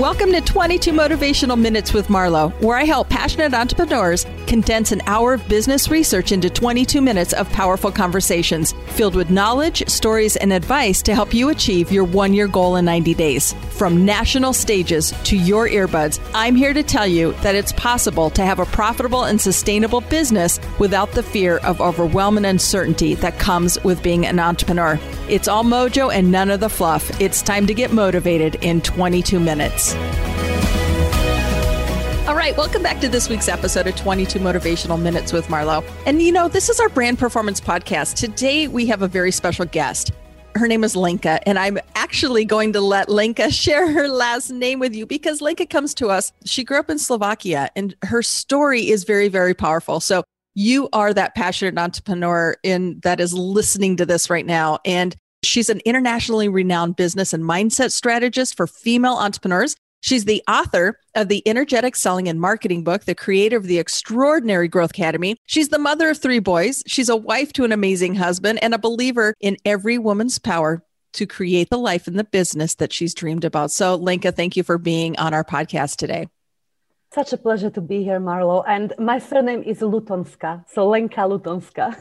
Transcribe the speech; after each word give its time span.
Welcome 0.00 0.32
to 0.32 0.40
22 0.40 0.92
Motivational 0.92 1.60
Minutes 1.60 1.92
with 1.92 2.08
Marlo, 2.08 2.58
where 2.62 2.78
I 2.78 2.84
help 2.84 3.10
passionate 3.10 3.52
entrepreneurs 3.52 4.24
condense 4.50 4.90
an 4.90 5.00
hour 5.06 5.32
of 5.32 5.48
business 5.48 5.88
research 5.88 6.32
into 6.32 6.50
22 6.50 7.00
minutes 7.00 7.32
of 7.32 7.48
powerful 7.52 7.92
conversations 7.92 8.74
filled 8.88 9.14
with 9.14 9.30
knowledge, 9.30 9.88
stories, 9.88 10.34
and 10.34 10.52
advice 10.52 11.02
to 11.02 11.14
help 11.14 11.32
you 11.32 11.50
achieve 11.50 11.92
your 11.92 12.02
one 12.02 12.34
year 12.34 12.48
goal 12.48 12.74
in 12.74 12.84
90 12.84 13.14
days. 13.14 13.52
From 13.70 14.04
national 14.04 14.52
stages 14.52 15.12
to 15.22 15.36
your 15.36 15.68
earbuds, 15.68 16.18
I'm 16.34 16.56
here 16.56 16.72
to 16.72 16.82
tell 16.82 17.06
you 17.06 17.32
that 17.44 17.54
it's 17.54 17.72
possible 17.74 18.28
to 18.30 18.42
have 18.44 18.58
a 18.58 18.66
profitable 18.66 19.22
and 19.22 19.40
sustainable 19.40 20.00
business 20.00 20.58
without 20.80 21.12
the 21.12 21.22
fear 21.22 21.58
of 21.58 21.80
overwhelming 21.80 22.44
uncertainty 22.44 23.14
that 23.14 23.38
comes 23.38 23.82
with 23.84 24.02
being 24.02 24.26
an 24.26 24.40
entrepreneur. 24.40 24.98
It's 25.28 25.46
all 25.46 25.62
mojo 25.62 26.12
and 26.12 26.32
none 26.32 26.50
of 26.50 26.58
the 26.58 26.68
fluff. 26.68 27.20
It's 27.20 27.40
time 27.40 27.68
to 27.68 27.74
get 27.74 27.92
motivated 27.92 28.56
in 28.56 28.80
22 28.80 29.38
minutes. 29.38 29.94
All 32.26 32.36
right, 32.36 32.56
welcome 32.56 32.82
back 32.82 33.00
to 33.00 33.08
this 33.08 33.28
week's 33.28 33.48
episode 33.48 33.86
of 33.86 33.96
22 33.96 34.38
Motivational 34.38 35.00
Minutes 35.00 35.32
with 35.32 35.46
Marlo. 35.48 35.82
And 36.06 36.22
you 36.22 36.30
know, 36.30 36.48
this 36.48 36.68
is 36.68 36.78
our 36.78 36.90
brand 36.90 37.18
performance 37.18 37.60
podcast. 37.60 38.14
Today 38.14 38.68
we 38.68 38.86
have 38.86 39.02
a 39.02 39.08
very 39.08 39.32
special 39.32 39.64
guest. 39.64 40.12
Her 40.54 40.68
name 40.68 40.84
is 40.84 40.94
Lenka, 40.94 41.40
and 41.48 41.58
I'm 41.58 41.78
actually 41.94 42.44
going 42.44 42.74
to 42.74 42.80
let 42.80 43.08
Lenka 43.08 43.50
share 43.50 43.90
her 43.90 44.06
last 44.06 44.50
name 44.50 44.78
with 44.78 44.94
you 44.94 45.06
because 45.06 45.40
Lenka 45.40 45.66
comes 45.66 45.94
to 45.94 46.08
us. 46.08 46.30
She 46.44 46.62
grew 46.62 46.78
up 46.78 46.90
in 46.90 46.98
Slovakia, 46.98 47.70
and 47.74 47.96
her 48.02 48.22
story 48.22 48.90
is 48.90 49.04
very, 49.04 49.28
very 49.28 49.54
powerful. 49.54 49.98
So 49.98 50.22
you 50.54 50.88
are 50.92 51.14
that 51.14 51.34
passionate 51.34 51.78
entrepreneur 51.78 52.54
in 52.62 53.00
that 53.02 53.18
is 53.18 53.32
listening 53.32 53.96
to 53.96 54.06
this 54.06 54.28
right 54.28 54.46
now. 54.46 54.78
And 54.84 55.16
she's 55.42 55.70
an 55.70 55.80
internationally 55.86 56.48
renowned 56.48 56.96
business 56.96 57.32
and 57.32 57.42
mindset 57.42 57.92
strategist 57.92 58.56
for 58.56 58.66
female 58.66 59.14
entrepreneurs. 59.14 59.74
She's 60.00 60.24
the 60.24 60.42
author 60.48 60.98
of 61.14 61.28
the 61.28 61.46
Energetic 61.46 61.94
Selling 61.94 62.28
and 62.28 62.40
Marketing 62.40 62.82
book, 62.82 63.04
the 63.04 63.14
creator 63.14 63.56
of 63.56 63.64
the 63.64 63.78
Extraordinary 63.78 64.66
Growth 64.66 64.90
Academy. 64.90 65.36
She's 65.46 65.68
the 65.68 65.78
mother 65.78 66.10
of 66.10 66.18
three 66.18 66.38
boys. 66.38 66.82
She's 66.86 67.08
a 67.08 67.16
wife 67.16 67.52
to 67.54 67.64
an 67.64 67.72
amazing 67.72 68.14
husband 68.14 68.58
and 68.62 68.74
a 68.74 68.78
believer 68.78 69.34
in 69.40 69.56
every 69.64 69.98
woman's 69.98 70.38
power 70.38 70.82
to 71.12 71.26
create 71.26 71.70
the 71.70 71.78
life 71.78 72.06
and 72.06 72.18
the 72.18 72.24
business 72.24 72.74
that 72.76 72.92
she's 72.92 73.14
dreamed 73.14 73.44
about. 73.44 73.70
So, 73.70 73.96
Lenka, 73.96 74.32
thank 74.32 74.56
you 74.56 74.62
for 74.62 74.78
being 74.78 75.18
on 75.18 75.34
our 75.34 75.44
podcast 75.44 75.96
today. 75.96 76.28
Such 77.12 77.32
a 77.32 77.36
pleasure 77.36 77.70
to 77.70 77.80
be 77.80 78.04
here, 78.04 78.20
Marlo. 78.20 78.62
And 78.68 78.94
my 78.96 79.18
surname 79.18 79.64
is 79.64 79.80
Lutonska, 79.80 80.64
so 80.68 80.88
Lenka 80.88 81.22
Lutonska. 81.22 81.96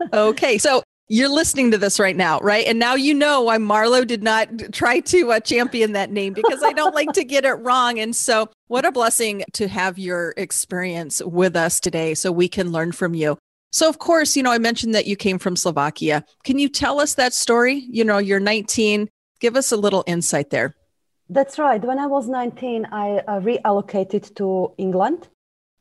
okay, 0.12 0.56
so 0.56 0.81
you're 1.08 1.28
listening 1.28 1.70
to 1.72 1.78
this 1.78 2.00
right 2.00 2.16
now, 2.16 2.38
right? 2.40 2.66
And 2.66 2.78
now 2.78 2.94
you 2.94 3.12
know 3.12 3.42
why 3.42 3.58
Marlo 3.58 4.06
did 4.06 4.22
not 4.22 4.48
try 4.72 5.00
to 5.00 5.32
uh, 5.32 5.40
champion 5.40 5.92
that 5.92 6.10
name 6.10 6.32
because 6.32 6.62
I 6.62 6.72
don't 6.72 6.94
like 6.94 7.12
to 7.12 7.24
get 7.24 7.44
it 7.44 7.54
wrong. 7.54 7.98
And 7.98 8.16
so, 8.16 8.48
what 8.68 8.86
a 8.86 8.92
blessing 8.92 9.44
to 9.52 9.68
have 9.68 9.98
your 9.98 10.32
experience 10.36 11.20
with 11.22 11.54
us 11.56 11.80
today 11.80 12.14
so 12.14 12.32
we 12.32 12.48
can 12.48 12.72
learn 12.72 12.92
from 12.92 13.14
you. 13.14 13.36
So, 13.72 13.88
of 13.88 13.98
course, 13.98 14.36
you 14.36 14.42
know, 14.42 14.52
I 14.52 14.58
mentioned 14.58 14.94
that 14.94 15.06
you 15.06 15.16
came 15.16 15.38
from 15.38 15.56
Slovakia. 15.56 16.24
Can 16.44 16.58
you 16.58 16.68
tell 16.68 17.00
us 17.00 17.14
that 17.14 17.34
story? 17.34 17.86
You 17.90 18.04
know, 18.04 18.18
you're 18.18 18.40
19. 18.40 19.08
Give 19.40 19.56
us 19.56 19.72
a 19.72 19.76
little 19.76 20.04
insight 20.06 20.50
there. 20.50 20.74
That's 21.28 21.58
right. 21.58 21.82
When 21.82 21.98
I 21.98 22.06
was 22.06 22.28
19, 22.28 22.86
I 22.92 23.18
uh, 23.26 23.40
reallocated 23.40 24.34
to 24.36 24.72
England 24.78 25.28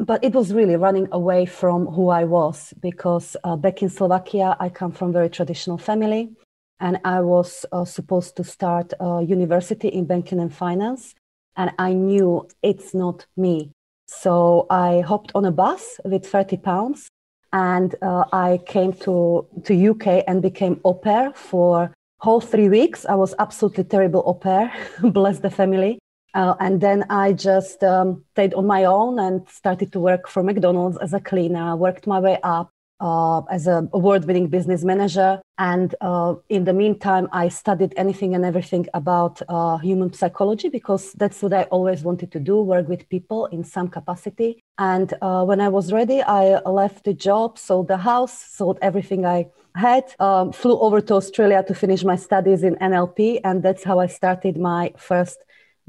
but 0.02 0.24
it 0.24 0.34
was 0.34 0.52
really 0.52 0.76
running 0.76 1.08
away 1.12 1.46
from 1.46 1.86
who 1.86 2.10
I 2.10 2.24
was 2.24 2.74
because 2.82 3.38
uh, 3.44 3.56
back 3.56 3.84
in 3.84 3.90
Slovakia, 3.90 4.58
I 4.60 4.70
come 4.70 4.92
from 4.92 5.14
very 5.14 5.30
traditional 5.30 5.78
family, 5.78 6.32
and 6.80 7.00
I 7.06 7.22
was 7.22 7.66
uh, 7.72 7.86
supposed 7.86 8.36
to 8.38 8.44
start 8.44 8.94
a 9.00 9.22
university 9.22 9.90
in 9.90 10.06
banking 10.06 10.40
and 10.40 10.54
finance, 10.54 11.14
and 11.56 11.72
I 11.78 11.94
knew 11.94 12.48
it's 12.64 12.96
not 12.96 13.26
me. 13.38 13.72
So 14.08 14.66
I 14.70 15.02
hopped 15.02 15.32
on 15.36 15.46
a 15.46 15.52
bus 15.52 16.00
with 16.04 16.26
30 16.26 16.58
pounds, 16.58 17.08
and 17.54 17.94
uh, 18.02 18.26
I 18.34 18.60
came 18.66 18.94
to 19.06 19.46
to 19.66 19.90
UK 19.92 20.24
and 20.28 20.42
became 20.42 20.82
au 20.84 20.96
pair 20.96 21.32
for 21.34 21.94
whole 22.20 22.42
three 22.42 22.70
weeks. 22.70 23.06
I 23.06 23.16
was 23.16 23.36
absolutely 23.38 23.84
terrible 23.84 24.24
au 24.26 24.34
pair, 24.34 24.74
bless 25.04 25.40
the 25.40 25.52
family. 25.52 26.00
Uh, 26.34 26.56
and 26.60 26.80
then 26.82 27.06
I 27.10 27.34
just 27.34 27.84
um, 27.84 28.24
stayed 28.32 28.54
on 28.54 28.66
my 28.66 28.86
own 28.86 29.20
and 29.20 29.48
started 29.50 29.92
to 29.94 30.00
work 30.00 30.28
for 30.28 30.44
McDonald's 30.44 30.98
as 30.98 31.14
a 31.14 31.20
cleaner. 31.20 31.76
worked 31.76 32.08
my 32.08 32.20
way 32.20 32.40
up 32.44 32.72
uh, 33.02 33.42
as 33.50 33.68
a 33.68 33.90
award-winning 33.94 34.48
business 34.48 34.84
manager. 34.84 35.42
And 35.58 35.94
uh, 36.02 36.36
in 36.50 36.64
the 36.64 36.74
meantime, 36.74 37.28
I 37.32 37.50
studied 37.50 37.94
anything 37.98 38.36
and 38.36 38.46
everything 38.46 38.88
about 38.94 39.42
uh, 39.50 39.78
human 39.78 40.14
psychology 40.14 40.70
because 40.70 41.12
that's 41.14 41.42
what 41.42 41.54
I 41.54 41.64
always 41.64 42.04
wanted 42.04 42.32
to 42.32 42.40
do: 42.40 42.62
work 42.62 42.88
with 42.88 43.10
people 43.10 43.48
in 43.48 43.64
some 43.64 43.88
capacity. 43.88 44.64
And 44.78 45.14
uh, 45.22 45.44
when 45.44 45.60
I 45.60 45.70
was 45.70 45.92
ready, 45.92 46.22
I 46.22 46.60
left 46.62 47.04
the 47.04 47.14
job, 47.14 47.58
sold 47.58 47.88
the 47.88 47.98
house, 47.98 48.34
sold 48.34 48.78
everything 48.82 49.26
I 49.26 49.48
had, 49.76 50.04
um, 50.20 50.52
flew 50.52 50.80
over 50.80 51.02
to 51.02 51.14
Australia 51.16 51.64
to 51.68 51.74
finish 51.74 52.04
my 52.04 52.16
studies 52.16 52.64
in 52.64 52.76
NLP, 52.76 53.42
and 53.44 53.64
that's 53.64 53.84
how 53.84 54.00
I 54.00 54.08
started 54.08 54.58
my 54.58 54.94
first 54.98 55.38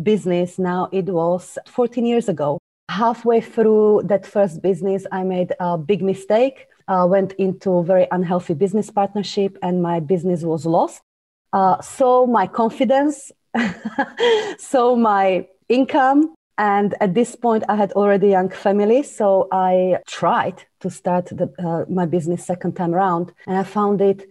business 0.05 0.59
now 0.59 0.89
it 0.93 1.07
was 1.07 1.59
14 1.67 2.05
years 2.05 2.29
ago. 2.29 2.59
Halfway 2.89 3.41
through 3.41 4.03
that 4.05 4.27
first 4.27 4.63
business 4.63 5.07
i 5.13 5.23
made 5.23 5.53
a 5.61 5.79
big 5.79 6.03
mistake. 6.03 6.67
Uh, 6.89 7.07
went 7.09 7.33
into 7.35 7.71
a 7.71 7.85
very 7.85 8.07
unhealthy 8.11 8.55
business 8.55 8.91
partnership 8.91 9.57
and 9.63 9.83
my 9.83 10.01
business 10.01 10.43
was 10.43 10.67
lost. 10.67 11.01
Uh, 11.53 11.81
so 11.81 12.27
my 12.27 12.47
confidence 12.47 13.31
so 14.59 14.97
my 14.97 15.47
income 15.69 16.35
and 16.59 16.95
at 17.01 17.15
this 17.15 17.35
point 17.37 17.63
i 17.69 17.77
had 17.77 17.93
already 17.93 18.29
young 18.29 18.49
family 18.49 19.03
so 19.03 19.49
i 19.53 19.99
tried 20.07 20.65
to 20.81 20.91
start 20.91 21.27
the, 21.27 21.53
uh, 21.59 21.85
my 21.91 22.07
business 22.07 22.45
second 22.45 22.75
time 22.75 22.95
around 22.95 23.33
and 23.47 23.57
i 23.57 23.63
found 23.63 24.01
it 24.01 24.31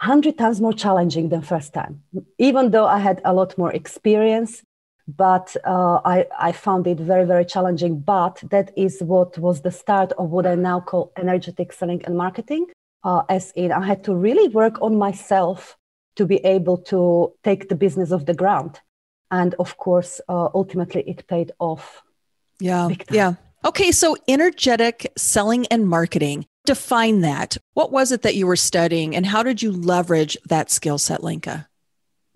100 0.00 0.38
times 0.38 0.60
more 0.60 0.72
challenging 0.72 1.28
than 1.28 1.42
first 1.42 1.74
time. 1.74 2.02
Even 2.38 2.70
though 2.70 2.86
i 2.86 2.98
had 2.98 3.20
a 3.24 3.34
lot 3.34 3.58
more 3.58 3.72
experience 3.72 4.62
but 5.08 5.56
uh, 5.64 6.00
I, 6.04 6.26
I 6.38 6.52
found 6.52 6.86
it 6.86 7.00
very, 7.00 7.24
very 7.24 7.44
challenging. 7.44 7.98
But 7.98 8.42
that 8.50 8.72
is 8.76 9.00
what 9.00 9.38
was 9.38 9.62
the 9.62 9.70
start 9.70 10.12
of 10.12 10.30
what 10.30 10.46
I 10.46 10.54
now 10.54 10.80
call 10.80 11.12
energetic 11.16 11.72
selling 11.72 12.04
and 12.04 12.16
marketing. 12.16 12.66
Uh, 13.02 13.22
as 13.28 13.52
in, 13.52 13.72
I 13.72 13.86
had 13.86 14.04
to 14.04 14.14
really 14.14 14.48
work 14.48 14.80
on 14.82 14.96
myself 14.96 15.76
to 16.16 16.26
be 16.26 16.36
able 16.44 16.76
to 16.76 17.32
take 17.42 17.68
the 17.68 17.76
business 17.76 18.12
off 18.12 18.26
the 18.26 18.34
ground. 18.34 18.80
And 19.30 19.54
of 19.58 19.78
course, 19.78 20.20
uh, 20.28 20.48
ultimately, 20.54 21.02
it 21.06 21.26
paid 21.26 21.52
off. 21.58 22.02
Yeah. 22.60 22.88
Yeah. 23.10 23.34
Okay. 23.64 23.92
So, 23.92 24.16
energetic 24.26 25.12
selling 25.16 25.66
and 25.68 25.88
marketing, 25.88 26.46
define 26.66 27.20
that. 27.20 27.56
What 27.74 27.92
was 27.92 28.10
it 28.12 28.22
that 28.22 28.34
you 28.34 28.46
were 28.46 28.56
studying, 28.56 29.14
and 29.14 29.24
how 29.26 29.42
did 29.42 29.62
you 29.62 29.70
leverage 29.72 30.36
that 30.48 30.70
skill 30.70 30.98
set, 30.98 31.22
Lenka? 31.22 31.68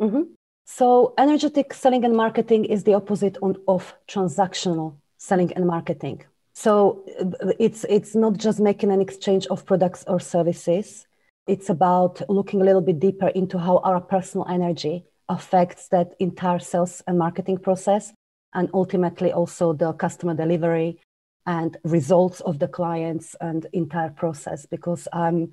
Mm-hmm. 0.00 0.22
So, 0.64 1.14
energetic 1.18 1.74
selling 1.74 2.04
and 2.04 2.16
marketing 2.16 2.64
is 2.64 2.84
the 2.84 2.94
opposite 2.94 3.36
on, 3.42 3.56
of 3.66 3.94
transactional 4.08 4.94
selling 5.18 5.52
and 5.54 5.66
marketing. 5.66 6.24
So, 6.54 7.04
uh, 7.20 7.52
it's 7.58 7.84
it's 7.88 8.14
not 8.14 8.36
just 8.36 8.60
making 8.60 8.92
an 8.92 9.00
exchange 9.00 9.46
of 9.48 9.66
products 9.66 10.04
or 10.06 10.20
services. 10.20 11.06
It's 11.46 11.68
about 11.68 12.22
looking 12.28 12.60
a 12.60 12.64
little 12.64 12.80
bit 12.80 13.00
deeper 13.00 13.28
into 13.28 13.58
how 13.58 13.78
our 13.78 14.00
personal 14.00 14.46
energy 14.48 15.04
affects 15.28 15.88
that 15.88 16.14
entire 16.20 16.60
sales 16.60 17.02
and 17.06 17.18
marketing 17.18 17.58
process, 17.58 18.12
and 18.54 18.70
ultimately 18.72 19.32
also 19.32 19.72
the 19.72 19.92
customer 19.94 20.34
delivery 20.34 21.00
and 21.44 21.76
results 21.82 22.40
of 22.42 22.60
the 22.60 22.68
clients 22.68 23.34
and 23.40 23.66
entire 23.72 24.10
process. 24.10 24.64
Because 24.66 25.08
I'm 25.12 25.52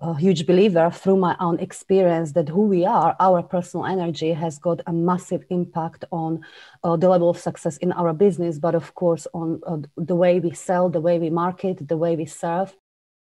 a 0.00 0.16
huge 0.16 0.46
believer 0.46 0.90
through 0.90 1.16
my 1.16 1.36
own 1.40 1.58
experience 1.60 2.32
that 2.32 2.48
who 2.48 2.62
we 2.62 2.86
are, 2.86 3.14
our 3.20 3.42
personal 3.42 3.84
energy 3.84 4.32
has 4.32 4.58
got 4.58 4.80
a 4.86 4.92
massive 4.92 5.44
impact 5.50 6.04
on 6.10 6.40
uh, 6.84 6.96
the 6.96 7.08
level 7.08 7.28
of 7.28 7.38
success 7.38 7.76
in 7.78 7.92
our 7.92 8.12
business, 8.12 8.58
but 8.58 8.74
of 8.74 8.94
course 8.94 9.26
on 9.34 9.60
uh, 9.66 9.76
the 9.96 10.16
way 10.16 10.40
we 10.40 10.52
sell, 10.52 10.88
the 10.88 11.00
way 11.00 11.18
we 11.18 11.28
market, 11.28 11.86
the 11.86 11.96
way 11.96 12.16
we 12.16 12.26
serve. 12.26 12.74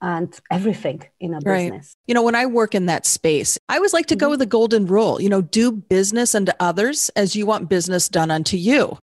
And 0.03 0.39
everything 0.51 1.05
in 1.21 1.33
a 1.33 1.39
right. 1.39 1.71
business. 1.71 1.97
You 2.07 2.13
know, 2.13 2.23
when 2.23 2.35
I 2.35 2.45
work 2.45 2.75
in 2.75 2.85
that 2.85 3.07
space, 3.07 3.57
I 3.71 3.77
always 3.77 3.95
like 3.95 4.05
to 4.07 4.17
go 4.17 4.27
mm-hmm. 4.27 4.31
with 4.33 4.41
the 4.41 4.47
golden 4.47 4.85
rule, 4.85 5.23
you 5.23 5.31
know, 5.31 5.41
do 5.41 5.73
business 5.73 6.35
unto 6.35 6.53
others 6.61 7.09
as 7.17 7.35
you 7.35 7.47
want 7.47 7.71
business 7.71 8.07
done 8.07 8.31
unto 8.31 8.59
you. 8.59 8.99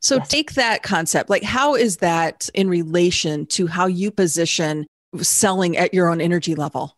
So 0.00 0.16
yes. 0.16 0.28
take 0.28 0.54
that 0.54 0.82
concept. 0.82 1.30
Like, 1.30 1.44
how 1.44 1.76
is 1.76 1.98
that 1.98 2.50
in 2.54 2.68
relation 2.68 3.46
to 3.46 3.68
how 3.68 3.86
you 3.86 4.10
position 4.10 4.84
selling 5.20 5.76
at 5.76 5.94
your 5.94 6.08
own 6.08 6.20
energy 6.20 6.56
level? 6.56 6.96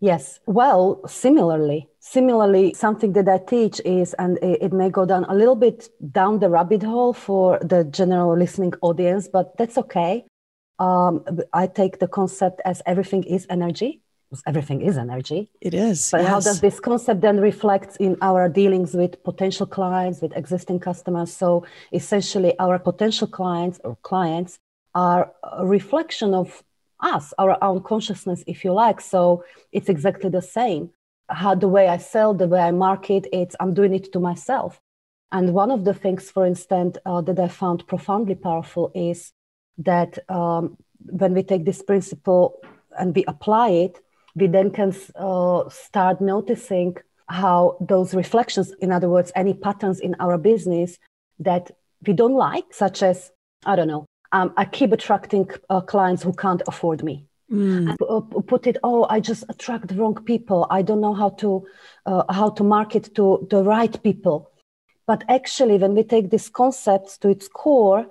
Yes. 0.00 0.40
Well, 0.46 1.02
similarly, 1.06 1.88
similarly, 1.98 2.72
something 2.72 3.12
that 3.12 3.28
I 3.28 3.38
teach 3.38 3.80
is, 3.84 4.14
and 4.14 4.38
it 4.42 4.72
may 4.72 4.88
go 4.88 5.04
down 5.04 5.24
a 5.28 5.34
little 5.34 5.54
bit 5.54 5.90
down 6.10 6.38
the 6.38 6.48
rabbit 6.48 6.82
hole 6.82 7.12
for 7.12 7.58
the 7.60 7.84
general 7.84 8.36
listening 8.36 8.72
audience, 8.80 9.28
but 9.28 9.56
that's 9.58 9.76
okay. 9.76 10.24
Um, 10.78 11.24
I 11.52 11.66
take 11.66 11.98
the 11.98 12.08
concept 12.08 12.62
as 12.64 12.80
everything 12.86 13.24
is 13.24 13.46
energy. 13.50 14.00
everything 14.46 14.80
is 14.80 14.96
energy. 14.96 15.50
It 15.60 15.74
is. 15.74 16.10
But 16.10 16.22
yes. 16.22 16.30
how 16.30 16.40
does 16.40 16.60
this 16.62 16.80
concept 16.80 17.20
then 17.20 17.38
reflect 17.38 17.98
in 17.98 18.16
our 18.22 18.48
dealings 18.48 18.94
with 18.94 19.22
potential 19.22 19.66
clients, 19.66 20.22
with 20.22 20.34
existing 20.34 20.78
customers? 20.78 21.30
So 21.30 21.66
essentially, 21.92 22.58
our 22.58 22.78
potential 22.78 23.26
clients 23.26 23.80
or 23.84 23.98
clients 24.02 24.58
are 24.94 25.32
a 25.42 25.66
reflection 25.66 26.32
of 26.32 26.62
us, 27.02 27.34
our 27.38 27.56
own 27.62 27.82
consciousness, 27.82 28.44
if 28.46 28.64
you 28.64 28.72
like. 28.72 29.00
So 29.00 29.44
it's 29.72 29.88
exactly 29.88 30.30
the 30.30 30.42
same. 30.42 30.90
How 31.28 31.54
the 31.54 31.68
way 31.68 31.88
I 31.88 31.98
sell, 31.98 32.34
the 32.34 32.48
way 32.48 32.60
I 32.60 32.70
market, 32.72 33.26
it's 33.32 33.56
I'm 33.60 33.74
doing 33.74 33.94
it 33.94 34.12
to 34.12 34.20
myself. 34.20 34.80
And 35.32 35.54
one 35.54 35.70
of 35.70 35.84
the 35.84 35.94
things, 35.94 36.30
for 36.30 36.44
instance, 36.44 36.98
uh, 37.06 37.20
that 37.22 37.38
I 37.38 37.48
found 37.48 37.86
profoundly 37.86 38.34
powerful 38.34 38.90
is 38.94 39.32
that 39.78 40.18
um, 40.28 40.76
when 40.98 41.34
we 41.34 41.42
take 41.42 41.64
this 41.64 41.82
principle 41.82 42.60
and 42.98 43.14
we 43.14 43.24
apply 43.26 43.70
it, 43.70 44.00
we 44.34 44.46
then 44.48 44.70
can 44.70 44.94
uh, 45.14 45.68
start 45.68 46.20
noticing 46.20 46.96
how 47.28 47.76
those 47.80 48.12
reflections, 48.14 48.72
in 48.80 48.90
other 48.90 49.08
words, 49.08 49.30
any 49.36 49.54
patterns 49.54 50.00
in 50.00 50.16
our 50.18 50.36
business 50.36 50.98
that 51.38 51.70
we 52.06 52.12
don't 52.12 52.34
like, 52.34 52.64
such 52.72 53.02
as, 53.02 53.30
I 53.64 53.76
don't 53.76 53.88
know, 53.88 54.06
um, 54.32 54.52
I 54.56 54.64
keep 54.64 54.92
attracting 54.92 55.48
uh, 55.68 55.80
clients 55.80 56.22
who 56.22 56.32
can't 56.32 56.62
afford 56.66 57.02
me. 57.02 57.26
Mm. 57.50 57.96
Uh, 58.00 58.20
put 58.42 58.66
it, 58.66 58.76
oh, 58.84 59.06
I 59.10 59.18
just 59.18 59.44
attract 59.48 59.88
the 59.88 59.96
wrong 59.96 60.14
people. 60.24 60.66
I 60.70 60.82
don't 60.82 61.00
know 61.00 61.14
how 61.14 61.30
to 61.30 61.66
uh, 62.06 62.32
how 62.32 62.50
to 62.50 62.62
market 62.62 63.14
to 63.16 63.46
the 63.50 63.64
right 63.64 64.02
people. 64.02 64.50
But 65.06 65.24
actually, 65.28 65.76
when 65.78 65.94
we 65.94 66.04
take 66.04 66.30
these 66.30 66.48
concepts 66.48 67.18
to 67.18 67.28
its 67.28 67.48
core, 67.48 68.06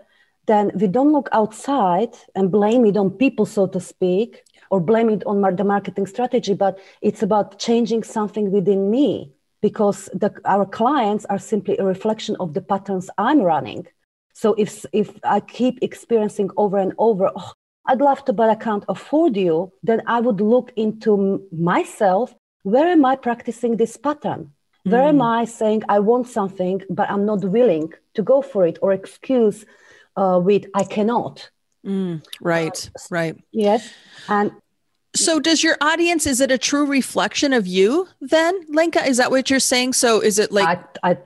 then 0.47 0.71
we 0.75 0.87
don't 0.87 1.13
look 1.13 1.29
outside 1.31 2.13
and 2.35 2.51
blame 2.51 2.85
it 2.85 2.97
on 2.97 3.11
people, 3.11 3.45
so 3.45 3.67
to 3.67 3.79
speak, 3.79 4.43
or 4.69 4.81
blame 4.81 5.09
it 5.09 5.23
on 5.25 5.41
the 5.55 5.63
marketing 5.63 6.07
strategy, 6.07 6.53
but 6.53 6.77
it's 7.01 7.23
about 7.23 7.59
changing 7.59 8.03
something 8.03 8.51
within 8.51 8.91
me 8.91 9.31
because 9.61 10.09
the, 10.13 10.33
our 10.45 10.65
clients 10.65 11.25
are 11.25 11.39
simply 11.39 11.77
a 11.77 11.83
reflection 11.83 12.35
of 12.39 12.53
the 12.53 12.61
patterns 12.61 13.09
I'm 13.17 13.41
running. 13.41 13.87
So 14.33 14.53
if, 14.57 14.85
if 14.93 15.11
I 15.23 15.39
keep 15.39 15.79
experiencing 15.81 16.49
over 16.57 16.77
and 16.77 16.93
over, 16.97 17.31
oh, 17.35 17.51
I'd 17.85 18.01
love 18.01 18.23
to, 18.25 18.33
but 18.33 18.49
I 18.49 18.55
can't 18.55 18.85
afford 18.87 19.35
you, 19.35 19.71
then 19.83 20.01
I 20.07 20.19
would 20.19 20.41
look 20.41 20.71
into 20.75 21.45
myself. 21.51 22.33
Where 22.63 22.87
am 22.87 23.05
I 23.05 23.15
practicing 23.15 23.77
this 23.77 23.97
pattern? 23.97 24.51
Where 24.83 25.03
mm. 25.03 25.09
am 25.09 25.21
I 25.21 25.45
saying 25.45 25.83
I 25.89 25.99
want 25.99 26.27
something, 26.27 26.81
but 26.89 27.09
I'm 27.09 27.25
not 27.25 27.43
willing 27.43 27.93
to 28.13 28.21
go 28.21 28.41
for 28.41 28.65
it 28.65 28.79
or 28.81 28.93
excuse 28.93 29.65
uh, 30.15 30.39
with 30.43 30.65
I 30.73 30.83
cannot. 30.83 31.49
Mm, 31.85 32.23
right, 32.41 32.89
uh, 32.95 32.99
right. 33.09 33.35
Yes. 33.51 33.89
And 34.27 34.51
so 35.15 35.39
does 35.39 35.63
your 35.63 35.77
audience, 35.81 36.27
is 36.27 36.41
it 36.41 36.51
a 36.51 36.57
true 36.57 36.85
reflection 36.85 37.53
of 37.53 37.67
you 37.67 38.07
then, 38.21 38.53
Lenka? 38.69 39.05
Is 39.05 39.17
that 39.17 39.31
what 39.31 39.49
you're 39.49 39.59
saying? 39.59 39.93
So 39.93 40.19
is 40.19 40.39
it 40.39 40.51
like 40.51 40.79
I, 41.03 41.11
I 41.11 41.17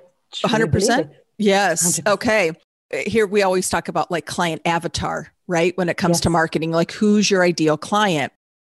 100%? 0.45 1.11
Yes. 1.37 1.99
100%. 1.99 2.13
Okay. 2.13 2.51
Here 3.05 3.25
we 3.25 3.41
always 3.41 3.69
talk 3.69 3.87
about 3.87 4.11
like 4.11 4.25
client 4.25 4.61
avatar, 4.65 5.33
right? 5.47 5.75
When 5.77 5.89
it 5.89 5.97
comes 5.97 6.15
yes. 6.15 6.21
to 6.21 6.29
marketing, 6.29 6.71
like 6.71 6.91
who's 6.91 7.29
your 7.29 7.43
ideal 7.43 7.77
client 7.77 8.31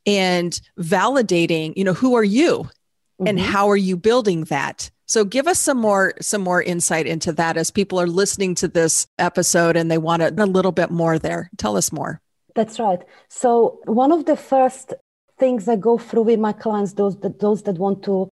and 0.06 0.60
validating, 0.80 1.74
you 1.76 1.84
know, 1.84 1.94
who 1.94 2.16
are 2.16 2.24
you 2.24 2.64
mm-hmm. 2.64 3.28
and 3.28 3.40
how 3.40 3.70
are 3.70 3.78
you 3.78 3.98
building 3.98 4.46
that? 4.46 4.90
So 5.08 5.24
give 5.24 5.48
us 5.48 5.60
some 5.60 5.78
more 5.78 6.14
some 6.20 6.42
more 6.42 6.62
insight 6.64 7.06
into 7.06 7.32
that 7.34 7.58
as 7.58 7.70
people 7.72 8.00
are 8.00 8.08
listening 8.08 8.56
to 8.56 8.68
this 8.68 9.08
episode 9.20 9.76
and 9.76 9.92
they 9.92 10.00
want 10.00 10.24
a, 10.24 10.34
a 10.36 10.46
little 10.46 10.72
bit 10.72 10.90
more 10.90 11.20
there. 11.20 11.52
Tell 11.58 11.78
us 11.78 11.92
more. 11.92 12.22
That's 12.56 12.80
right. 12.80 13.02
So 13.30 13.80
one 13.86 14.12
of 14.12 14.26
the 14.26 14.36
first 14.36 14.94
things 15.38 15.68
I 15.68 15.76
go 15.76 15.98
through 15.98 16.24
with 16.24 16.40
my 16.40 16.54
clients, 16.54 16.94
those 16.94 17.18
that 17.18 17.40
those 17.40 17.64
that 17.64 17.78
want 17.78 18.04
to 18.04 18.30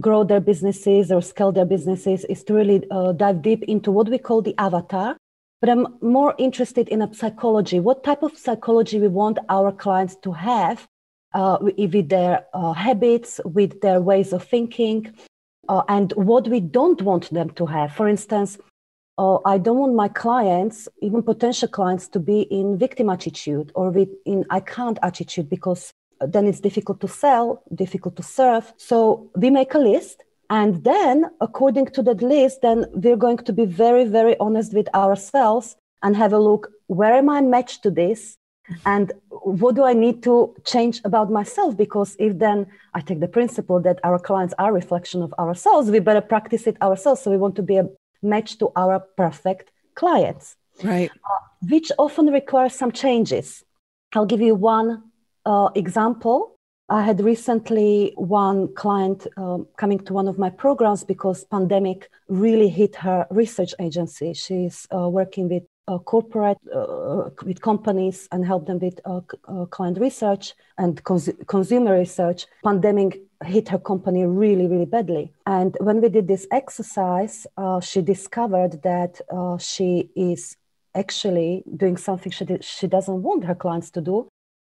grow 0.00 0.24
their 0.24 0.40
businesses 0.40 1.10
or 1.10 1.22
scale 1.22 1.52
their 1.52 1.64
businesses, 1.64 2.24
is 2.26 2.44
to 2.44 2.54
really 2.54 2.84
uh, 2.90 3.12
dive 3.12 3.42
deep 3.42 3.62
into 3.64 3.90
what 3.90 4.08
we 4.08 4.18
call 4.18 4.42
the 4.42 4.54
avatar. 4.58 5.16
But 5.60 5.70
I'm 5.70 5.98
more 6.00 6.34
interested 6.38 6.88
in 6.88 7.02
a 7.02 7.12
psychology. 7.12 7.80
What 7.80 8.04
type 8.04 8.22
of 8.22 8.36
psychology 8.36 9.00
we 9.00 9.08
want 9.08 9.38
our 9.48 9.72
clients 9.72 10.16
to 10.22 10.32
have 10.32 10.86
uh, 11.34 11.58
with 11.60 12.08
their 12.08 12.46
uh, 12.54 12.72
habits, 12.72 13.40
with 13.44 13.80
their 13.80 14.00
ways 14.00 14.32
of 14.32 14.44
thinking, 14.44 15.12
uh, 15.68 15.82
and 15.88 16.12
what 16.12 16.48
we 16.48 16.60
don't 16.60 17.02
want 17.02 17.30
them 17.30 17.50
to 17.50 17.66
have. 17.66 17.92
For 17.92 18.08
instance, 18.08 18.58
uh, 19.18 19.38
I 19.44 19.58
don't 19.58 19.78
want 19.78 19.94
my 19.94 20.08
clients, 20.08 20.88
even 21.02 21.22
potential 21.22 21.68
clients, 21.68 22.08
to 22.08 22.20
be 22.20 22.42
in 22.42 22.78
victim 22.78 23.10
attitude 23.10 23.72
or 23.74 23.90
with 23.90 24.08
in 24.24 24.44
I 24.48 24.60
can't 24.60 24.98
attitude 25.02 25.50
because 25.50 25.92
then 26.20 26.46
it's 26.46 26.60
difficult 26.60 27.00
to 27.00 27.08
sell, 27.08 27.62
difficult 27.74 28.16
to 28.16 28.22
serve. 28.22 28.72
So 28.76 29.30
we 29.36 29.50
make 29.50 29.74
a 29.74 29.78
list. 29.78 30.24
And 30.50 30.82
then, 30.82 31.26
according 31.40 31.86
to 31.86 32.02
that 32.04 32.22
list, 32.22 32.62
then 32.62 32.86
we're 32.94 33.16
going 33.16 33.36
to 33.38 33.52
be 33.52 33.66
very, 33.66 34.04
very 34.04 34.38
honest 34.38 34.72
with 34.72 34.88
ourselves 34.94 35.76
and 36.02 36.16
have 36.16 36.32
a 36.32 36.38
look 36.38 36.70
where 36.86 37.12
am 37.12 37.28
I 37.28 37.42
matched 37.42 37.82
to 37.82 37.90
this? 37.90 38.38
and 38.84 39.12
what 39.30 39.74
do 39.74 39.84
i 39.84 39.92
need 39.92 40.22
to 40.22 40.54
change 40.64 41.00
about 41.04 41.30
myself 41.30 41.76
because 41.76 42.16
if 42.18 42.38
then 42.38 42.66
i 42.94 43.00
take 43.00 43.20
the 43.20 43.28
principle 43.28 43.80
that 43.80 43.98
our 44.04 44.18
clients 44.18 44.54
are 44.58 44.70
a 44.70 44.72
reflection 44.72 45.22
of 45.22 45.32
ourselves 45.38 45.90
we 45.90 45.98
better 45.98 46.20
practice 46.20 46.66
it 46.66 46.80
ourselves 46.82 47.22
so 47.22 47.30
we 47.30 47.36
want 47.36 47.56
to 47.56 47.62
be 47.62 47.76
a 47.76 47.88
match 48.22 48.58
to 48.58 48.70
our 48.76 49.00
perfect 49.16 49.70
clients 49.94 50.56
right 50.82 51.10
uh, 51.10 51.44
which 51.68 51.90
often 51.98 52.26
requires 52.26 52.74
some 52.74 52.92
changes 52.92 53.64
i'll 54.14 54.26
give 54.26 54.40
you 54.40 54.54
one 54.54 55.02
uh, 55.48 55.70
example 55.74 56.38
i 56.88 57.02
had 57.02 57.20
recently 57.20 58.12
one 58.16 58.60
client 58.74 59.26
um, 59.36 59.66
coming 59.76 59.98
to 59.98 60.12
one 60.12 60.28
of 60.28 60.38
my 60.38 60.50
programs 60.50 61.02
because 61.04 61.44
pandemic 61.44 62.10
really 62.28 62.68
hit 62.68 62.94
her 62.96 63.26
research 63.30 63.74
agency. 63.80 64.34
She's 64.34 64.86
uh, 64.94 65.08
working 65.08 65.48
with 65.48 65.64
uh, 65.86 65.98
corporate 65.98 66.58
uh, 66.74 67.30
with 67.44 67.62
companies 67.62 68.28
and 68.30 68.44
help 68.44 68.66
them 68.66 68.78
with 68.78 69.00
uh, 69.06 69.20
uh 69.48 69.64
client 69.66 69.98
research 69.98 70.54
and 70.76 71.02
cons- 71.04 71.30
consumer 71.46 71.98
research. 71.98 72.46
Pandemic 72.62 73.22
hit 73.44 73.68
her 73.70 73.78
company 73.78 74.26
really 74.26 74.66
really 74.66 74.84
badly. 74.84 75.32
And 75.46 75.76
when 75.80 76.02
we 76.02 76.10
did 76.10 76.28
this 76.28 76.46
exercise 76.50 77.46
she 77.80 78.02
discovered 78.02 78.82
that 78.82 79.20
she 79.58 80.10
is 80.14 80.56
actually 80.94 81.62
doing 81.76 81.96
something 81.96 82.32
she, 82.32 82.46
she 82.60 82.86
doesn't 82.86 83.22
want 83.22 83.44
her 83.44 83.54
clients 83.54 83.90
to 83.92 84.00
do 84.00 84.28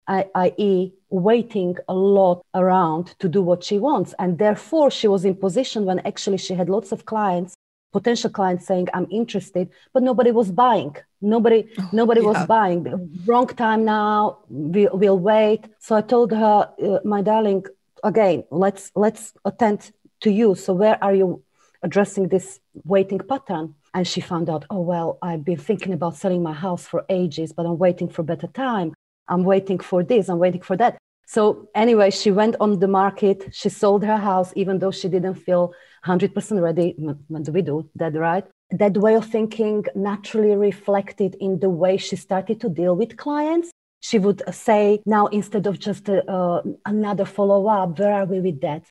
i.e., 0.08 0.92
waiting 1.10 1.76
a 1.88 1.94
lot 1.94 2.44
around 2.54 3.14
to 3.18 3.28
do 3.28 3.42
what 3.42 3.64
she 3.64 3.78
wants. 3.78 4.14
And 4.18 4.38
therefore, 4.38 4.90
she 4.90 5.08
was 5.08 5.24
in 5.24 5.34
position 5.34 5.84
when 5.84 6.00
actually 6.00 6.38
she 6.38 6.54
had 6.54 6.68
lots 6.68 6.92
of 6.92 7.06
clients 7.06 7.56
potential 7.92 8.30
clients 8.38 8.66
saying 8.66 8.86
i'm 8.96 9.06
interested 9.10 9.70
but 9.94 10.02
nobody 10.02 10.30
was 10.30 10.50
buying 10.50 10.94
nobody 11.20 11.60
oh, 11.78 11.88
nobody 12.00 12.20
yeah. 12.20 12.30
was 12.32 12.46
buying 12.46 12.82
wrong 13.24 13.46
time 13.46 13.84
now 13.84 14.38
we, 14.74 14.82
we'll 14.92 15.18
wait 15.18 15.62
so 15.78 15.96
i 15.96 16.02
told 16.14 16.30
her 16.30 16.68
uh, 16.82 16.98
my 17.04 17.22
darling 17.22 17.64
again 18.04 18.44
let's 18.50 18.84
let's 18.94 19.32
attend 19.44 19.92
to 20.20 20.30
you 20.30 20.54
so 20.54 20.72
where 20.82 20.98
are 21.02 21.14
you 21.14 21.42
addressing 21.82 22.28
this 22.28 22.60
waiting 22.84 23.20
pattern 23.32 23.74
and 23.94 24.06
she 24.06 24.20
found 24.20 24.50
out 24.50 24.64
oh 24.68 24.80
well 24.92 25.18
i've 25.22 25.44
been 25.44 25.62
thinking 25.68 25.92
about 25.92 26.16
selling 26.16 26.42
my 26.42 26.52
house 26.52 26.84
for 26.86 27.04
ages 27.08 27.52
but 27.56 27.64
i'm 27.66 27.78
waiting 27.78 28.08
for 28.08 28.22
better 28.22 28.48
time 28.48 28.88
i'm 29.28 29.44
waiting 29.44 29.78
for 29.78 30.02
this 30.02 30.28
i'm 30.28 30.38
waiting 30.38 30.62
for 30.62 30.76
that 30.76 30.98
so 31.26 31.68
anyway 31.74 32.10
she 32.10 32.30
went 32.30 32.54
on 32.60 32.78
the 32.78 32.88
market 32.88 33.48
she 33.52 33.68
sold 33.68 34.04
her 34.04 34.16
house 34.16 34.52
even 34.56 34.78
though 34.78 34.90
she 34.90 35.08
didn't 35.08 35.34
feel 35.34 35.72
100% 36.06 36.62
ready. 36.62 36.94
We 37.28 37.62
do 37.62 37.88
that, 37.96 38.14
right? 38.14 38.44
That 38.70 38.96
way 38.96 39.14
of 39.14 39.26
thinking 39.26 39.84
naturally 39.94 40.56
reflected 40.56 41.36
in 41.40 41.58
the 41.58 41.70
way 41.70 41.96
she 41.96 42.16
started 42.16 42.60
to 42.60 42.68
deal 42.68 42.94
with 42.96 43.16
clients. 43.16 43.70
She 44.00 44.18
would 44.18 44.42
say, 44.54 45.02
now 45.04 45.26
instead 45.26 45.66
of 45.66 45.78
just 45.78 46.08
uh, 46.08 46.62
another 46.84 47.24
follow 47.24 47.66
up, 47.66 47.98
where 47.98 48.12
are 48.12 48.24
we 48.24 48.40
with 48.40 48.60
that? 48.60 48.84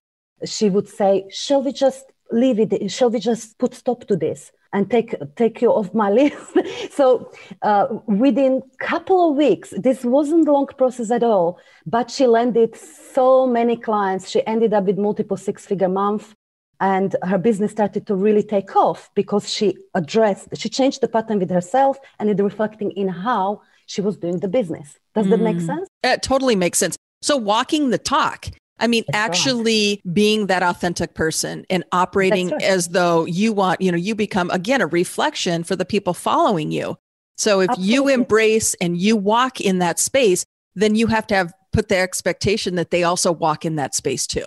She 0.44 0.70
would 0.70 0.90
say, 0.90 1.26
shall 1.30 1.64
we 1.64 1.72
just 1.72 2.06
leave 2.32 2.60
it? 2.60 2.92
Shall 2.92 3.10
we 3.10 3.20
just 3.20 3.58
put 3.58 3.74
stop 3.74 4.06
to 4.08 4.16
this? 4.16 4.52
And 4.76 4.92
take 4.92 5.16
take 5.36 5.62
you 5.62 5.72
off 5.72 5.94
my 5.94 6.10
list. 6.20 6.52
so 6.92 7.32
uh, 7.62 7.88
within 8.08 8.62
couple 8.80 9.30
of 9.30 9.38
weeks, 9.38 9.74
this 9.78 10.04
wasn't 10.04 10.48
a 10.48 10.52
long 10.52 10.68
process 10.68 11.10
at 11.12 11.24
all. 11.24 11.60
But 11.86 12.12
she 12.12 12.28
landed 12.28 12.76
so 12.76 13.48
many 13.48 13.78
clients. 13.78 14.30
She 14.30 14.46
ended 14.46 14.74
up 14.74 14.84
with 14.84 14.98
multiple 14.98 15.38
six 15.38 15.66
figure 15.66 15.88
month 15.88 16.36
and 16.82 17.16
her 17.24 17.38
business 17.38 17.72
started 17.72 18.06
to 18.08 18.16
really 18.16 18.44
take 18.44 18.76
off 18.76 19.10
because 19.16 19.50
she 19.50 19.78
addressed 19.94 20.50
she 20.58 20.68
changed 20.68 21.00
the 21.00 21.08
pattern 21.08 21.40
with 21.40 21.50
herself 21.50 21.98
and 22.20 22.30
it 22.30 22.44
reflecting 22.44 22.92
in 22.92 23.08
how 23.08 23.62
she 23.86 24.02
was 24.02 24.18
doing 24.18 24.40
the 24.40 24.48
business 24.50 25.00
does 25.14 25.26
mm. 25.26 25.30
that 25.30 25.40
make 25.40 25.56
mm. 25.56 25.66
sense 25.66 25.88
it 26.04 26.22
totally 26.22 26.54
makes 26.54 26.78
sense 26.78 26.98
so 27.22 27.38
walking 27.38 27.92
the 27.92 27.98
talk 27.98 28.48
I 28.80 28.88
mean, 28.88 29.06
actually 29.14 30.02
being 30.12 30.48
that 30.48 30.62
authentic 30.62 31.14
person 31.14 31.66
and 31.70 31.84
operating 31.92 32.50
right. 32.50 32.62
as 32.62 32.90
though 32.90 33.26
you 33.26 33.54
want, 33.54 33.82
you 33.82 33.92
know, 33.92 33.98
you 33.98 34.16
become 34.16 34.50
again 34.52 34.82
a 34.82 34.88
reflection 34.88 35.64
for 35.64 35.76
the 35.76 35.86
people 35.86 36.14
following 36.14 36.72
you. 36.72 36.98
So 37.38 37.62
if 37.62 37.70
Absolutely. 37.70 37.94
you 37.94 38.08
embrace 38.10 38.74
and 38.76 38.98
you 38.98 39.16
walk 39.16 39.62
in 39.62 39.80
that 39.80 40.00
space, 40.00 40.46
then 40.76 40.96
you 40.96 41.08
have 41.08 41.28
to 41.28 41.36
have 41.36 41.54
put 41.72 41.90
the 41.90 41.98
expectation 41.98 42.76
that 42.76 42.92
they 42.92 43.04
also 43.04 43.32
walk 43.32 43.66
in 43.66 43.76
that 43.76 43.96
space 43.96 44.28
too. 44.28 44.46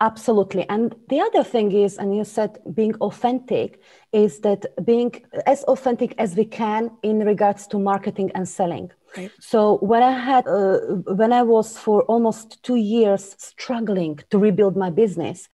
Absolutely. 0.00 0.68
And 0.68 0.94
the 1.08 1.20
other 1.20 1.42
thing 1.42 1.72
is, 1.72 1.96
and 1.96 2.14
you 2.14 2.24
said 2.24 2.58
being 2.74 2.94
authentic, 2.96 3.80
is 4.12 4.40
that 4.40 4.66
being 4.84 5.12
as 5.46 5.64
authentic 5.64 6.14
as 6.18 6.36
we 6.36 6.44
can 6.44 6.90
in 7.02 7.20
regards 7.20 7.66
to 7.68 7.78
marketing 7.78 8.30
and 8.34 8.46
selling. 8.46 8.90
Right. 9.16 9.30
So 9.40 9.78
when 9.78 10.02
I 10.02 10.12
had, 10.12 10.46
uh, 10.46 10.78
when 11.20 11.32
I 11.32 11.42
was 11.42 11.78
for 11.78 12.02
almost 12.02 12.62
two 12.62 12.76
years 12.76 13.34
struggling 13.38 14.18
to 14.30 14.38
rebuild 14.38 14.76
my 14.76 14.90
business, 14.90 15.48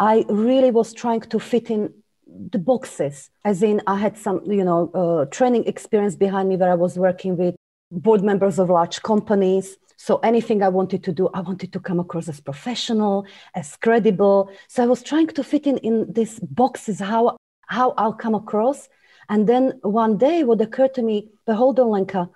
I 0.00 0.24
really 0.28 0.70
was 0.70 0.92
trying 0.92 1.20
to 1.22 1.38
fit 1.38 1.70
in 1.70 1.92
the 2.50 2.58
boxes, 2.58 3.30
as 3.44 3.62
in 3.62 3.80
I 3.86 3.96
had 3.96 4.16
some, 4.16 4.40
you 4.50 4.64
know, 4.64 4.90
uh, 4.92 5.24
training 5.26 5.66
experience 5.66 6.16
behind 6.16 6.48
me 6.48 6.56
where 6.56 6.70
I 6.70 6.74
was 6.74 6.98
working 6.98 7.36
with 7.36 7.54
board 7.90 8.22
members 8.22 8.58
of 8.58 8.70
large 8.70 9.02
companies. 9.02 9.76
So 9.96 10.18
anything 10.18 10.62
I 10.62 10.68
wanted 10.68 11.04
to 11.04 11.12
do, 11.12 11.28
I 11.34 11.40
wanted 11.40 11.72
to 11.72 11.80
come 11.80 12.00
across 12.00 12.28
as 12.28 12.40
professional, 12.40 13.26
as 13.54 13.76
credible. 13.76 14.50
So 14.68 14.82
I 14.82 14.86
was 14.86 15.02
trying 15.02 15.28
to 15.28 15.44
fit 15.44 15.66
in 15.66 15.78
in 15.78 16.12
these 16.12 16.40
boxes 16.40 16.98
how 16.98 17.36
how 17.68 17.94
I'll 17.96 18.12
come 18.12 18.34
across. 18.34 18.88
And 19.28 19.48
then 19.48 19.78
one 19.82 20.18
day, 20.18 20.44
what 20.44 20.60
occurred 20.60 20.94
to 20.94 21.02
me, 21.02 21.30
but 21.46 21.56
hold 21.56 21.80
on, 21.80 21.88
Lenka, 21.88 22.28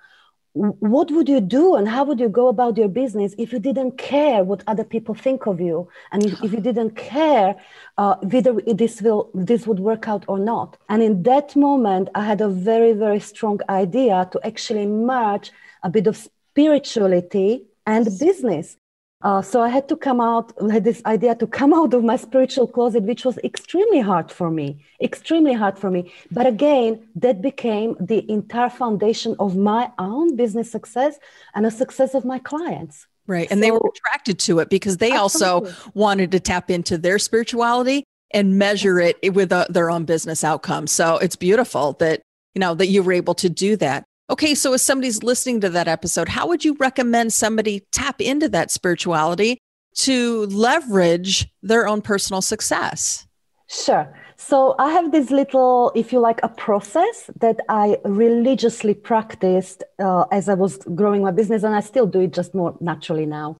what 0.53 1.11
would 1.11 1.29
you 1.29 1.41
do 1.41 1.75
and 1.75 1.87
how 1.87 2.03
would 2.03 2.19
you 2.19 2.27
go 2.27 2.47
about 2.47 2.77
your 2.77 2.87
business 2.87 3.35
if 3.37 3.53
you 3.53 3.59
didn't 3.59 3.97
care 3.97 4.43
what 4.43 4.63
other 4.67 4.83
people 4.83 5.13
think 5.13 5.45
of 5.45 5.61
you? 5.61 5.87
And 6.11 6.25
if, 6.25 6.43
if 6.43 6.51
you 6.51 6.59
didn't 6.59 6.95
care 6.95 7.55
uh, 7.97 8.15
whether 8.23 8.53
this 8.65 9.01
will 9.01 9.29
this 9.33 9.67
would 9.67 9.79
work 9.79 10.07
out 10.07 10.25
or 10.27 10.39
not. 10.39 10.77
And 10.89 11.03
in 11.03 11.23
that 11.23 11.55
moment 11.55 12.09
i 12.15 12.23
had 12.25 12.41
a 12.41 12.49
very 12.49 12.93
very 12.93 13.19
strong 13.19 13.59
idea 13.69 14.27
to 14.31 14.39
actually 14.45 14.85
merge 14.85 15.51
a 15.83 15.89
bit 15.89 16.07
of 16.07 16.17
spirituality 16.17 17.65
and 17.85 18.05
business 18.05 18.77
uh, 19.21 19.41
so 19.41 19.61
I 19.61 19.67
had 19.67 19.89
to 19.89 19.97
come 19.97 20.21
out, 20.21 20.53
had 20.71 20.85
this 20.85 21.01
idea 21.05 21.35
to 21.35 21.47
come 21.47 21.73
out 21.73 21.93
of 21.93 22.03
my 22.03 22.15
spiritual 22.15 22.67
closet, 22.67 23.03
which 23.03 23.25
was 23.25 23.37
extremely 23.39 23.99
hard 23.99 24.31
for 24.31 24.49
me, 24.49 24.85
extremely 25.01 25.53
hard 25.53 25.77
for 25.77 25.91
me. 25.91 26.13
But 26.31 26.47
again, 26.47 27.05
that 27.15 27.41
became 27.41 27.97
the 27.99 28.29
entire 28.31 28.69
foundation 28.69 29.35
of 29.39 29.57
my 29.57 29.91
own 29.99 30.37
business 30.37 30.71
success 30.71 31.19
and 31.53 31.65
the 31.65 31.71
success 31.71 32.13
of 32.13 32.23
my 32.23 32.39
clients. 32.39 33.07
Right. 33.27 33.47
And 33.51 33.59
so, 33.59 33.61
they 33.61 33.71
were 33.71 33.81
attracted 33.93 34.39
to 34.39 34.59
it 34.59 34.69
because 34.69 34.97
they 34.97 35.11
absolutely. 35.11 35.71
also 35.71 35.91
wanted 35.93 36.31
to 36.31 36.39
tap 36.39 36.71
into 36.71 36.97
their 36.97 37.19
spirituality 37.19 38.05
and 38.31 38.57
measure 38.57 38.99
it 38.99 39.33
with 39.33 39.51
uh, 39.51 39.65
their 39.69 39.91
own 39.91 40.05
business 40.05 40.43
outcome. 40.43 40.87
So 40.87 41.17
it's 41.17 41.35
beautiful 41.35 41.93
that, 41.99 42.21
you 42.55 42.59
know, 42.59 42.73
that 42.75 42.87
you 42.87 43.03
were 43.03 43.13
able 43.13 43.35
to 43.35 43.49
do 43.49 43.75
that. 43.77 44.05
Okay, 44.29 44.53
so 44.53 44.73
if 44.73 44.81
somebody's 44.81 45.23
listening 45.23 45.59
to 45.61 45.69
that 45.69 45.87
episode, 45.87 46.29
how 46.29 46.47
would 46.47 46.63
you 46.63 46.75
recommend 46.79 47.33
somebody 47.33 47.81
tap 47.91 48.21
into 48.21 48.47
that 48.49 48.69
spirituality 48.69 49.57
to 49.95 50.45
leverage 50.45 51.47
their 51.63 51.87
own 51.87 52.01
personal 52.01 52.41
success? 52.41 53.27
Sure. 53.67 54.13
So 54.35 54.75
I 54.77 54.91
have 54.91 55.11
this 55.11 55.31
little, 55.31 55.91
if 55.95 56.13
you 56.13 56.19
like, 56.19 56.39
a 56.43 56.49
process 56.49 57.29
that 57.39 57.59
I 57.69 57.97
religiously 58.05 58.93
practiced 58.93 59.83
uh, 59.97 60.25
as 60.31 60.47
I 60.47 60.53
was 60.53 60.77
growing 60.77 61.23
my 61.23 61.31
business, 61.31 61.63
and 61.63 61.75
I 61.75 61.79
still 61.79 62.05
do 62.05 62.21
it 62.21 62.31
just 62.31 62.53
more 62.53 62.77
naturally 62.79 63.25
now. 63.25 63.57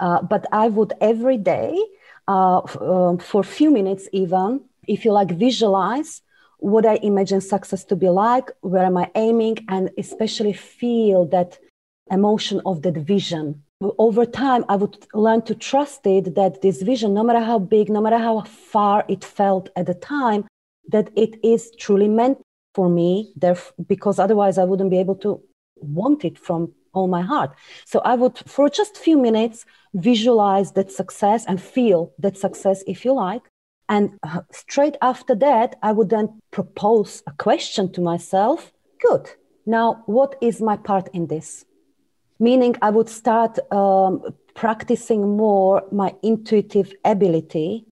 Uh, 0.00 0.20
but 0.22 0.46
I 0.52 0.68
would 0.68 0.92
every 1.00 1.38
day, 1.38 1.78
uh, 2.26 2.58
f- 2.58 2.80
um, 2.82 3.18
for 3.18 3.40
a 3.40 3.44
few 3.44 3.70
minutes 3.70 4.08
even, 4.12 4.60
if 4.86 5.04
you 5.04 5.12
like, 5.12 5.30
visualize 5.30 6.22
what 6.58 6.84
I 6.86 6.96
imagine 6.96 7.40
success 7.40 7.84
to 7.84 7.96
be 7.96 8.08
like, 8.08 8.50
where 8.60 8.84
am 8.84 8.96
I 8.96 9.10
aiming, 9.14 9.58
and 9.68 9.90
especially 9.96 10.52
feel 10.52 11.24
that 11.26 11.58
emotion 12.10 12.60
of 12.66 12.82
that 12.82 12.96
vision. 12.96 13.62
Over 13.80 14.26
time, 14.26 14.64
I 14.68 14.76
would 14.76 15.06
learn 15.14 15.42
to 15.42 15.54
trust 15.54 16.06
it 16.06 16.34
that 16.34 16.62
this 16.62 16.82
vision, 16.82 17.14
no 17.14 17.22
matter 17.22 17.40
how 17.40 17.58
big, 17.58 17.88
no 17.88 18.00
matter 18.00 18.18
how 18.18 18.42
far 18.42 19.04
it 19.08 19.24
felt 19.24 19.68
at 19.76 19.86
the 19.86 19.94
time, 19.94 20.46
that 20.88 21.10
it 21.14 21.38
is 21.44 21.70
truly 21.78 22.08
meant 22.08 22.38
for 22.74 22.88
me, 22.88 23.32
there, 23.36 23.56
because 23.86 24.18
otherwise 24.18 24.58
I 24.58 24.64
wouldn't 24.64 24.90
be 24.90 24.98
able 24.98 25.16
to 25.16 25.40
want 25.76 26.24
it 26.24 26.38
from 26.38 26.72
all 26.92 27.06
my 27.06 27.22
heart. 27.22 27.54
So 27.84 28.00
I 28.00 28.14
would, 28.14 28.38
for 28.46 28.68
just 28.68 28.96
a 28.96 29.00
few 29.00 29.18
minutes, 29.18 29.64
visualize 29.94 30.72
that 30.72 30.90
success 30.90 31.44
and 31.46 31.60
feel 31.60 32.12
that 32.18 32.36
success, 32.36 32.82
if 32.86 33.04
you 33.04 33.12
like, 33.12 33.42
and 33.88 34.18
straight 34.52 34.96
after 35.00 35.34
that, 35.36 35.76
I 35.82 35.92
would 35.92 36.10
then 36.10 36.40
propose 36.50 37.22
a 37.26 37.32
question 37.32 37.92
to 37.92 38.00
myself 38.00 38.72
Good. 39.00 39.30
Now, 39.64 40.02
what 40.06 40.34
is 40.40 40.60
my 40.60 40.76
part 40.76 41.08
in 41.12 41.26
this? 41.28 41.64
Meaning, 42.40 42.76
I 42.82 42.90
would 42.90 43.08
start 43.08 43.58
um, 43.72 44.22
practicing 44.54 45.36
more 45.36 45.84
my 45.92 46.14
intuitive 46.22 46.92
ability. 47.04 47.84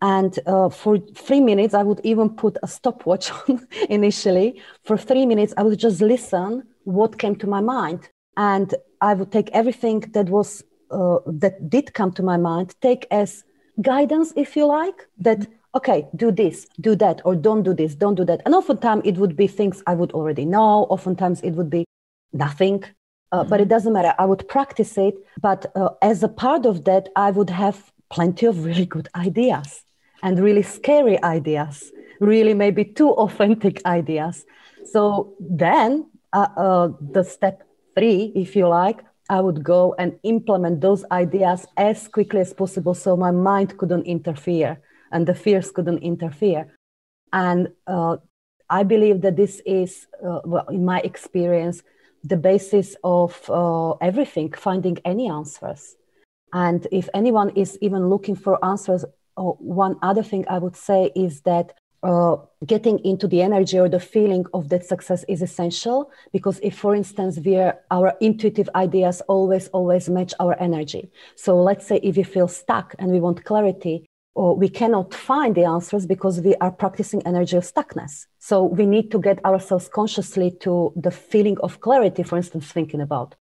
And 0.00 0.38
uh, 0.46 0.68
for 0.68 0.98
three 0.98 1.40
minutes, 1.40 1.74
I 1.74 1.82
would 1.82 2.00
even 2.02 2.30
put 2.30 2.56
a 2.62 2.68
stopwatch 2.68 3.30
on 3.48 3.66
initially. 3.90 4.60
For 4.84 4.96
three 4.96 5.26
minutes, 5.26 5.54
I 5.56 5.62
would 5.62 5.78
just 5.78 6.00
listen 6.00 6.62
what 6.84 7.18
came 7.18 7.36
to 7.36 7.46
my 7.46 7.60
mind. 7.60 8.08
And 8.36 8.74
I 9.00 9.14
would 9.14 9.32
take 9.32 9.50
everything 9.50 10.00
that 10.12 10.28
was 10.28 10.62
uh, 10.90 11.18
that 11.26 11.68
did 11.68 11.94
come 11.94 12.12
to 12.12 12.22
my 12.22 12.36
mind, 12.36 12.74
take 12.80 13.06
as 13.10 13.44
guidance, 13.80 14.32
if 14.36 14.56
you 14.56 14.66
like, 14.66 15.08
that 15.18 15.46
okay, 15.74 16.06
do 16.14 16.30
this, 16.30 16.66
do 16.80 16.94
that, 16.96 17.20
or 17.24 17.34
don't 17.34 17.62
do 17.62 17.74
this, 17.74 17.94
don't 17.94 18.14
do 18.14 18.24
that. 18.24 18.40
And 18.44 18.54
oftentimes 18.54 19.02
it 19.04 19.16
would 19.16 19.36
be 19.36 19.46
things 19.46 19.82
I 19.86 19.94
would 19.94 20.12
already 20.12 20.44
know. 20.44 20.86
Oftentimes 20.88 21.40
it 21.40 21.52
would 21.52 21.70
be 21.70 21.84
nothing, 22.32 22.84
uh, 23.32 23.44
but 23.44 23.60
it 23.60 23.68
doesn't 23.68 23.92
matter. 23.92 24.14
I 24.18 24.24
would 24.26 24.46
practice 24.48 24.96
it. 24.96 25.14
But 25.40 25.66
uh, 25.74 25.90
as 26.02 26.22
a 26.22 26.28
part 26.28 26.66
of 26.66 26.84
that, 26.84 27.08
I 27.16 27.30
would 27.32 27.50
have 27.50 27.92
plenty 28.10 28.46
of 28.46 28.64
really 28.64 28.86
good 28.86 29.08
ideas 29.16 29.84
and 30.22 30.38
really 30.38 30.62
scary 30.62 31.20
ideas, 31.22 31.92
really 32.20 32.54
maybe 32.54 32.84
too 32.84 33.10
authentic 33.10 33.84
ideas. 33.84 34.44
So 34.84 35.34
then 35.40 36.06
uh, 36.32 36.48
uh 36.56 36.88
the 37.00 37.24
step 37.24 37.62
three, 37.96 38.32
if 38.34 38.54
you 38.54 38.68
like, 38.68 39.04
I 39.28 39.40
would 39.40 39.62
go 39.64 39.94
and 39.98 40.18
implement 40.22 40.80
those 40.80 41.04
ideas 41.10 41.66
as 41.76 42.08
quickly 42.08 42.40
as 42.40 42.52
possible 42.52 42.94
so 42.94 43.16
my 43.16 43.30
mind 43.30 43.76
couldn't 43.78 44.04
interfere 44.04 44.80
and 45.12 45.26
the 45.26 45.34
fears 45.34 45.70
couldn't 45.70 45.98
interfere. 45.98 46.76
And 47.32 47.68
uh, 47.86 48.16
I 48.68 48.82
believe 48.82 49.22
that 49.22 49.36
this 49.36 49.60
is, 49.64 50.06
uh, 50.24 50.40
well, 50.44 50.66
in 50.68 50.84
my 50.84 51.00
experience, 51.00 51.82
the 52.22 52.36
basis 52.36 52.96
of 53.04 53.40
uh, 53.48 53.92
everything, 53.92 54.52
finding 54.52 54.98
any 55.04 55.28
answers. 55.28 55.96
And 56.52 56.86
if 56.92 57.08
anyone 57.14 57.50
is 57.50 57.78
even 57.80 58.08
looking 58.08 58.36
for 58.36 58.64
answers, 58.64 59.04
uh, 59.36 59.42
one 59.42 59.96
other 60.02 60.22
thing 60.22 60.44
I 60.48 60.58
would 60.58 60.76
say 60.76 61.12
is 61.14 61.40
that 61.42 61.72
uh, 62.04 62.36
getting 62.66 62.98
into 63.04 63.26
the 63.26 63.40
energy 63.40 63.78
or 63.78 63.88
the 63.88 63.98
feeling 63.98 64.44
of 64.52 64.68
that 64.68 64.84
success 64.84 65.24
is 65.26 65.40
essential 65.40 66.10
because 66.32 66.60
if 66.62 66.76
for 66.78 66.94
instance 66.94 67.38
we 67.44 67.56
are, 67.56 67.78
our 67.90 68.14
intuitive 68.20 68.68
ideas 68.74 69.22
always 69.22 69.68
always 69.68 70.08
match 70.08 70.34
our 70.38 70.54
energy. 70.60 71.10
So 71.34 71.60
let's 71.60 71.86
say 71.86 72.00
if 72.02 72.16
we 72.16 72.22
feel 72.22 72.46
stuck 72.46 72.94
and 72.98 73.10
we 73.10 73.20
want 73.20 73.44
clarity 73.44 74.04
or 74.34 74.54
we 74.54 74.68
cannot 74.68 75.14
find 75.14 75.54
the 75.54 75.64
answers 75.64 76.04
because 76.06 76.40
we 76.40 76.54
are 76.56 76.70
practicing 76.70 77.22
energy 77.26 77.56
of 77.56 77.64
stuckness. 77.64 78.26
So 78.38 78.64
we 78.64 78.84
need 78.84 79.10
to 79.12 79.18
get 79.18 79.44
ourselves 79.44 79.88
consciously 79.88 80.50
to 80.60 80.92
the 80.96 81.10
feeling 81.10 81.56
of 81.62 81.80
clarity 81.80 82.22
for 82.22 82.36
instance 82.36 82.70
thinking 82.70 83.00
about 83.00 83.34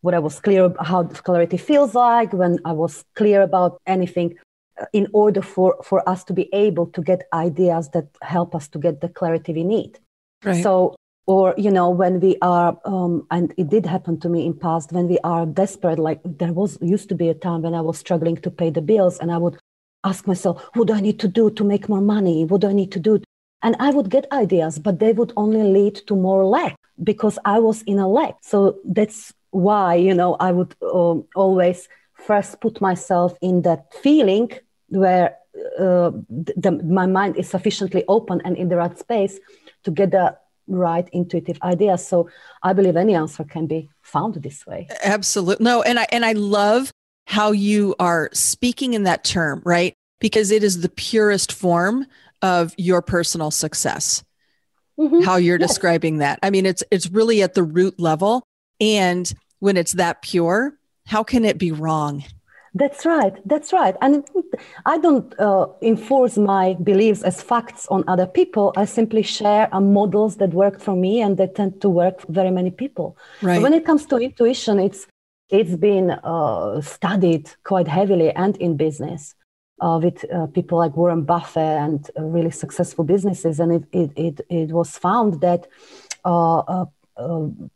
what 0.00 0.14
i 0.14 0.18
was 0.18 0.38
clear 0.40 0.72
how 0.80 1.02
clarity 1.28 1.56
feels 1.56 1.94
like 1.94 2.32
when 2.32 2.58
i 2.64 2.72
was 2.72 3.04
clear 3.14 3.42
about 3.42 3.80
anything 3.86 4.36
in 4.92 5.08
order 5.12 5.42
for, 5.42 5.76
for 5.82 6.06
us 6.08 6.24
to 6.24 6.32
be 6.32 6.48
able 6.52 6.86
to 6.86 7.02
get 7.02 7.22
ideas 7.32 7.90
that 7.90 8.08
help 8.22 8.54
us 8.54 8.68
to 8.68 8.78
get 8.78 9.00
the 9.00 9.08
clarity 9.08 9.52
we 9.52 9.64
need. 9.64 9.98
Right. 10.44 10.62
So, 10.62 10.94
or, 11.26 11.54
you 11.56 11.70
know, 11.70 11.90
when 11.90 12.20
we 12.20 12.36
are, 12.40 12.78
um, 12.84 13.26
and 13.30 13.52
it 13.56 13.68
did 13.68 13.84
happen 13.84 14.20
to 14.20 14.28
me 14.28 14.46
in 14.46 14.54
past, 14.54 14.92
when 14.92 15.08
we 15.08 15.18
are 15.24 15.44
desperate, 15.44 15.98
like 15.98 16.20
there 16.24 16.52
was, 16.52 16.78
used 16.80 17.08
to 17.08 17.14
be 17.14 17.28
a 17.28 17.34
time 17.34 17.62
when 17.62 17.74
I 17.74 17.80
was 17.80 17.98
struggling 17.98 18.36
to 18.38 18.50
pay 18.50 18.70
the 18.70 18.82
bills 18.82 19.18
and 19.18 19.32
I 19.32 19.38
would 19.38 19.58
ask 20.04 20.26
myself, 20.26 20.62
what 20.74 20.86
do 20.86 20.94
I 20.94 21.00
need 21.00 21.18
to 21.20 21.28
do 21.28 21.50
to 21.50 21.64
make 21.64 21.88
more 21.88 22.00
money? 22.00 22.44
What 22.44 22.60
do 22.60 22.68
I 22.68 22.72
need 22.72 22.92
to 22.92 23.00
do? 23.00 23.20
And 23.62 23.74
I 23.80 23.90
would 23.90 24.10
get 24.10 24.30
ideas, 24.30 24.78
but 24.78 25.00
they 25.00 25.12
would 25.12 25.32
only 25.36 25.64
lead 25.64 25.96
to 26.06 26.14
more 26.14 26.44
lack 26.44 26.76
because 27.02 27.38
I 27.44 27.58
was 27.58 27.82
in 27.82 27.98
a 27.98 28.08
lack. 28.08 28.36
So 28.42 28.78
that's 28.84 29.32
why, 29.50 29.94
you 29.96 30.14
know, 30.14 30.36
I 30.38 30.52
would 30.52 30.76
um, 30.82 31.24
always 31.34 31.88
first 32.14 32.60
put 32.60 32.80
myself 32.80 33.36
in 33.40 33.62
that 33.62 33.92
feeling 33.94 34.50
where 34.88 35.36
uh, 35.78 36.10
the, 36.30 36.80
my 36.84 37.06
mind 37.06 37.36
is 37.36 37.48
sufficiently 37.48 38.04
open 38.08 38.40
and 38.44 38.56
in 38.56 38.68
the 38.68 38.76
right 38.76 38.98
space 38.98 39.38
to 39.84 39.90
get 39.90 40.10
the 40.10 40.36
right 40.68 41.08
intuitive 41.12 41.58
ideas. 41.62 42.06
So 42.06 42.28
I 42.62 42.72
believe 42.72 42.96
any 42.96 43.14
answer 43.14 43.44
can 43.44 43.66
be 43.66 43.88
found 44.02 44.34
this 44.34 44.66
way. 44.66 44.88
Absolutely. 45.04 45.64
No, 45.64 45.82
and 45.82 45.98
I 45.98 46.06
and 46.10 46.24
I 46.24 46.32
love 46.32 46.90
how 47.26 47.52
you 47.52 47.94
are 47.98 48.30
speaking 48.32 48.94
in 48.94 49.04
that 49.04 49.24
term, 49.24 49.62
right? 49.64 49.94
Because 50.20 50.50
it 50.50 50.62
is 50.62 50.80
the 50.80 50.88
purest 50.88 51.52
form 51.52 52.06
of 52.42 52.74
your 52.76 53.02
personal 53.02 53.50
success. 53.50 54.22
Mm-hmm. 54.98 55.22
How 55.22 55.36
you're 55.36 55.58
yes. 55.58 55.68
describing 55.68 56.18
that. 56.18 56.38
I 56.42 56.50
mean, 56.50 56.66
it's 56.66 56.82
it's 56.90 57.10
really 57.10 57.42
at 57.42 57.54
the 57.54 57.62
root 57.62 58.00
level. 58.00 58.42
And 58.80 59.30
when 59.58 59.76
it's 59.76 59.92
that 59.92 60.22
pure, 60.22 60.78
how 61.06 61.22
can 61.22 61.44
it 61.44 61.58
be 61.58 61.72
wrong? 61.72 62.24
That's 62.76 63.06
right. 63.06 63.34
That's 63.46 63.72
right. 63.72 63.96
And 64.02 64.24
I 64.84 64.98
don't 64.98 65.34
uh, 65.40 65.66
enforce 65.80 66.36
my 66.36 66.74
beliefs 66.74 67.22
as 67.22 67.40
facts 67.40 67.86
on 67.88 68.04
other 68.06 68.26
people. 68.26 68.74
I 68.76 68.84
simply 68.84 69.22
share 69.22 69.74
uh, 69.74 69.80
models 69.80 70.36
that 70.36 70.50
work 70.50 70.78
for 70.78 70.94
me 70.94 71.22
and 71.22 71.38
they 71.38 71.46
tend 71.46 71.80
to 71.80 71.88
work 71.88 72.20
for 72.20 72.32
very 72.32 72.50
many 72.50 72.70
people. 72.70 73.16
Right. 73.40 73.62
when 73.62 73.72
it 73.72 73.86
comes 73.86 74.04
to 74.06 74.16
intuition, 74.18 74.78
it's 74.78 75.06
it's 75.48 75.76
been 75.76 76.10
uh, 76.10 76.80
studied 76.80 77.48
quite 77.62 77.88
heavily 77.88 78.30
and 78.32 78.56
in 78.56 78.76
business 78.76 79.34
uh, 79.80 80.00
with 80.02 80.24
uh, 80.32 80.46
people 80.46 80.76
like 80.78 80.96
Warren 80.96 81.22
Buffett 81.22 81.78
and 81.86 82.10
uh, 82.18 82.24
really 82.24 82.50
successful 82.50 83.04
businesses. 83.04 83.60
And 83.60 83.72
it, 83.72 83.84
it, 83.92 84.10
it, 84.16 84.40
it 84.50 84.72
was 84.72 84.98
found 84.98 85.40
that 85.40 85.68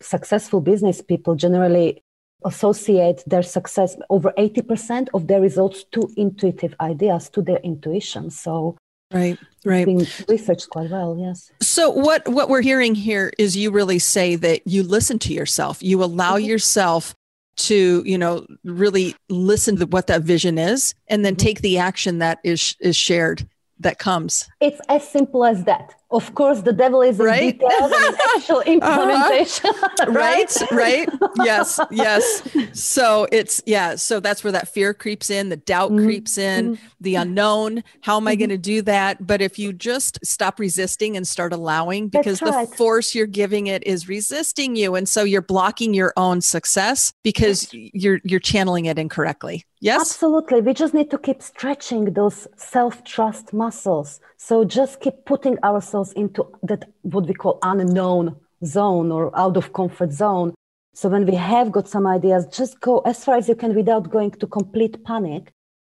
successful 0.00 0.60
business 0.60 1.00
people 1.00 1.36
generally 1.36 2.02
associate 2.44 3.22
their 3.26 3.42
success 3.42 3.96
over 4.08 4.32
80% 4.38 5.08
of 5.14 5.26
their 5.26 5.40
results 5.40 5.84
to 5.92 6.10
intuitive 6.16 6.74
ideas 6.80 7.28
to 7.30 7.42
their 7.42 7.58
intuition. 7.58 8.30
So 8.30 8.76
right 9.12 9.38
right. 9.64 9.84
being 9.84 10.06
researched 10.28 10.70
quite 10.70 10.90
well 10.90 11.16
yes. 11.18 11.50
So 11.60 11.90
what 11.90 12.26
what 12.28 12.48
we're 12.48 12.62
hearing 12.62 12.94
here 12.94 13.32
is 13.38 13.56
you 13.56 13.70
really 13.70 13.98
say 13.98 14.36
that 14.36 14.66
you 14.66 14.82
listen 14.82 15.18
to 15.20 15.32
yourself. 15.32 15.82
You 15.82 16.02
allow 16.02 16.36
mm-hmm. 16.36 16.46
yourself 16.46 17.14
to 17.56 18.02
you 18.06 18.16
know 18.16 18.46
really 18.64 19.14
listen 19.28 19.76
to 19.76 19.86
what 19.86 20.06
that 20.06 20.22
vision 20.22 20.58
is 20.58 20.94
and 21.08 21.24
then 21.24 21.34
mm-hmm. 21.34 21.46
take 21.46 21.60
the 21.60 21.78
action 21.78 22.18
that 22.18 22.38
is 22.44 22.76
is 22.80 22.96
shared 22.96 23.46
that 23.80 23.98
comes 23.98 24.48
it's 24.60 24.80
as 24.88 25.08
simple 25.08 25.44
as 25.44 25.64
that 25.64 25.94
of 26.10 26.34
course 26.34 26.60
the 26.62 26.72
devil 26.72 27.02
is 27.02 27.18
in 27.18 27.26
right? 27.26 27.58
details 27.58 27.92
and 27.92 28.16
actual 28.36 28.56
uh-huh. 28.58 28.70
implementation 28.70 29.70
uh-huh. 29.82 30.10
right 30.10 30.56
right 30.70 31.08
yes 31.42 31.80
yes 31.90 32.42
so 32.72 33.26
it's 33.32 33.62
yeah 33.66 33.94
so 33.94 34.20
that's 34.20 34.44
where 34.44 34.52
that 34.52 34.68
fear 34.68 34.92
creeps 34.92 35.30
in 35.30 35.48
the 35.48 35.56
doubt 35.56 35.90
mm-hmm. 35.90 36.04
creeps 36.04 36.36
in 36.36 36.74
mm-hmm. 36.74 36.84
the 37.00 37.14
unknown 37.14 37.82
how 38.02 38.16
am 38.16 38.26
i 38.26 38.32
mm-hmm. 38.32 38.40
going 38.40 38.50
to 38.50 38.58
do 38.58 38.82
that 38.82 39.26
but 39.26 39.40
if 39.40 39.58
you 39.58 39.72
just 39.72 40.18
stop 40.24 40.58
resisting 40.58 41.16
and 41.16 41.26
start 41.26 41.52
allowing 41.52 42.08
because 42.08 42.42
right. 42.42 42.68
the 42.68 42.76
force 42.76 43.14
you're 43.14 43.26
giving 43.26 43.66
it 43.66 43.82
is 43.86 44.08
resisting 44.08 44.76
you 44.76 44.94
and 44.94 45.08
so 45.08 45.24
you're 45.24 45.40
blocking 45.40 45.94
your 45.94 46.12
own 46.16 46.40
success 46.40 47.12
because 47.22 47.72
yes. 47.72 47.90
you're 47.94 48.20
you're 48.24 48.40
channeling 48.40 48.84
it 48.84 48.98
incorrectly 48.98 49.64
yes 49.80 50.00
absolutely 50.00 50.60
we 50.60 50.72
just 50.74 50.94
need 50.94 51.10
to 51.10 51.18
keep 51.18 51.40
stretching 51.42 52.12
those 52.12 52.46
self-trust 52.56 53.52
muscles 53.52 54.20
so 54.36 54.64
just 54.64 55.00
keep 55.00 55.24
putting 55.24 55.58
ourselves 55.64 56.12
into 56.12 56.46
that 56.62 56.84
what 57.02 57.26
we 57.26 57.34
call 57.34 57.58
unknown 57.62 58.36
zone 58.64 59.10
or 59.10 59.36
out 59.38 59.56
of 59.56 59.72
comfort 59.72 60.12
zone. 60.12 60.54
So 60.94 61.08
when 61.08 61.26
we 61.26 61.34
have 61.34 61.72
got 61.72 61.88
some 61.88 62.06
ideas, 62.06 62.46
just 62.46 62.80
go 62.80 62.98
as 63.00 63.24
far 63.24 63.36
as 63.36 63.48
you 63.48 63.54
can 63.54 63.74
without 63.74 64.10
going 64.10 64.32
to 64.32 64.46
complete 64.46 65.02
panic. 65.04 65.52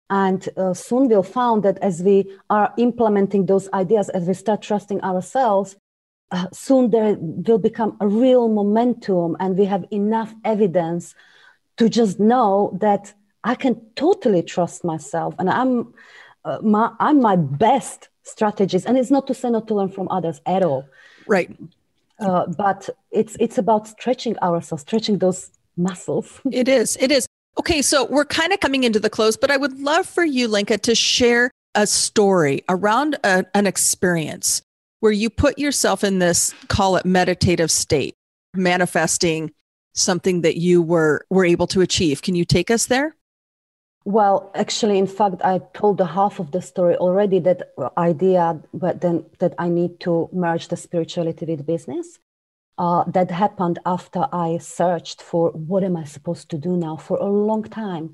And 0.10 0.48
uh, 0.58 0.74
soon 0.74 1.10
we'll 1.10 1.24
find 1.24 1.64
that 1.64 1.78
as 1.80 2.02
we 2.02 2.26
are 2.50 2.74
implementing 2.78 3.46
those 3.46 3.70
ideas, 3.74 4.10
as 4.10 4.28
we 4.28 4.34
start 4.34 4.62
trusting 4.62 5.02
ourselves, 5.02 5.76
uh, 6.32 6.48
soon 6.52 6.90
there 6.90 7.16
will 7.20 7.58
become 7.58 7.96
a 8.02 8.08
real 8.08 8.50
momentum 8.50 9.38
and 9.40 9.58
we 9.58 9.66
have 9.66 9.86
enough 9.92 10.34
evidence 10.44 11.14
to 11.78 11.90
just 11.90 12.20
know 12.20 12.78
that 12.82 13.14
I 13.48 13.56
can 13.56 13.82
totally 13.96 14.44
trust 14.44 14.84
myself 14.84 15.34
and 15.40 15.50
I'm, 15.50 15.94
uh, 16.44 16.60
my, 16.62 16.92
I'm 17.00 17.22
my 17.22 17.38
best 17.38 18.10
strategist. 18.24 18.86
and 18.86 18.98
it's 18.98 19.10
not 19.10 19.26
to 19.28 19.34
say 19.34 19.50
not 19.50 19.68
to 19.70 19.76
learn 19.76 19.90
from 19.90 20.10
others 20.10 20.42
at 20.46 20.64
all. 20.64 20.86
Right. 21.28 21.50
Uh, 22.20 22.48
but 22.48 22.90
it's 23.12 23.38
it's 23.40 23.58
about 23.58 23.88
stretching 23.88 24.38
ourselves 24.40 24.82
stretching 24.82 25.20
those 25.20 25.52
muscles. 25.78 26.42
It 26.52 26.68
is 26.68 26.98
it 27.00 27.12
is. 27.12 27.28
Okay 27.60 27.82
so 27.82 28.06
we're 28.06 28.26
kind 28.26 28.52
of 28.54 28.60
coming 28.60 28.84
into 28.84 29.00
the 29.00 29.10
close 29.10 29.38
but 29.38 29.50
i 29.50 29.58
would 29.58 29.80
love 29.80 30.06
for 30.06 30.26
you 30.26 30.48
Lenka 30.48 30.78
to 30.80 30.94
share 30.96 31.52
a 31.76 31.86
story 31.88 32.64
around 32.70 33.18
a, 33.24 33.46
an 33.54 33.66
experience 33.68 34.62
where 35.00 35.12
you 35.12 35.30
put 35.30 35.58
yourself 35.58 36.04
in 36.04 36.20
this 36.20 36.54
call 36.68 36.98
it 36.98 37.06
meditative 37.06 37.72
state 37.72 38.16
manifesting 38.56 39.52
something 39.94 40.42
that 40.42 40.58
you 40.58 40.82
were 40.82 41.26
were 41.30 41.46
able 41.46 41.68
to 41.68 41.82
achieve. 41.82 42.22
Can 42.22 42.36
you 42.36 42.46
take 42.46 42.70
us 42.72 42.86
there 42.88 43.17
well, 44.08 44.50
actually, 44.56 44.98
in 44.98 45.06
fact, 45.06 45.42
I 45.44 45.60
told 45.74 45.98
the 45.98 46.06
half 46.06 46.40
of 46.40 46.52
the 46.52 46.62
story 46.62 46.96
already. 46.96 47.40
That 47.40 47.74
idea, 47.98 48.58
but 48.74 49.02
then 49.02 49.26
that 49.40 49.54
I 49.60 49.68
need 49.68 50.00
to 50.02 50.30
merge 50.32 50.70
the 50.70 50.78
spirituality 50.78 51.46
with 51.46 51.66
business. 51.66 52.18
Uh, 52.78 53.04
that 53.12 53.30
happened 53.30 53.80
after 53.86 54.26
I 54.32 54.60
searched 54.60 55.22
for 55.22 55.52
what 55.52 55.84
am 55.84 55.98
I 55.98 56.06
supposed 56.06 56.50
to 56.52 56.58
do 56.58 56.78
now 56.78 56.96
for 56.96 57.18
a 57.18 57.26
long 57.26 57.64
time. 57.64 58.14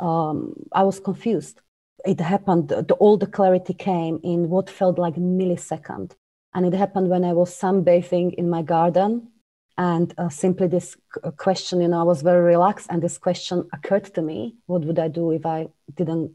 Um, 0.00 0.54
I 0.72 0.82
was 0.82 0.98
confused. 0.98 1.60
It 2.06 2.20
happened. 2.20 2.68
The, 2.68 2.94
all 2.94 3.18
the 3.18 3.26
clarity 3.26 3.74
came 3.74 4.20
in 4.22 4.48
what 4.48 4.70
felt 4.70 4.98
like 4.98 5.16
millisecond, 5.16 6.12
and 6.54 6.64
it 6.64 6.72
happened 6.72 7.10
when 7.10 7.22
I 7.22 7.34
was 7.34 7.54
sunbathing 7.54 8.32
in 8.32 8.48
my 8.48 8.62
garden 8.62 9.28
and 9.76 10.14
uh, 10.18 10.28
simply 10.28 10.66
this 10.66 10.96
question 11.36 11.80
you 11.80 11.88
know 11.88 12.00
i 12.00 12.02
was 12.04 12.22
very 12.22 12.42
relaxed 12.42 12.86
and 12.90 13.02
this 13.02 13.18
question 13.18 13.68
occurred 13.72 14.04
to 14.04 14.22
me 14.22 14.54
what 14.66 14.84
would 14.84 14.98
i 14.98 15.08
do 15.08 15.30
if 15.32 15.44
i 15.44 15.66
didn't 15.94 16.30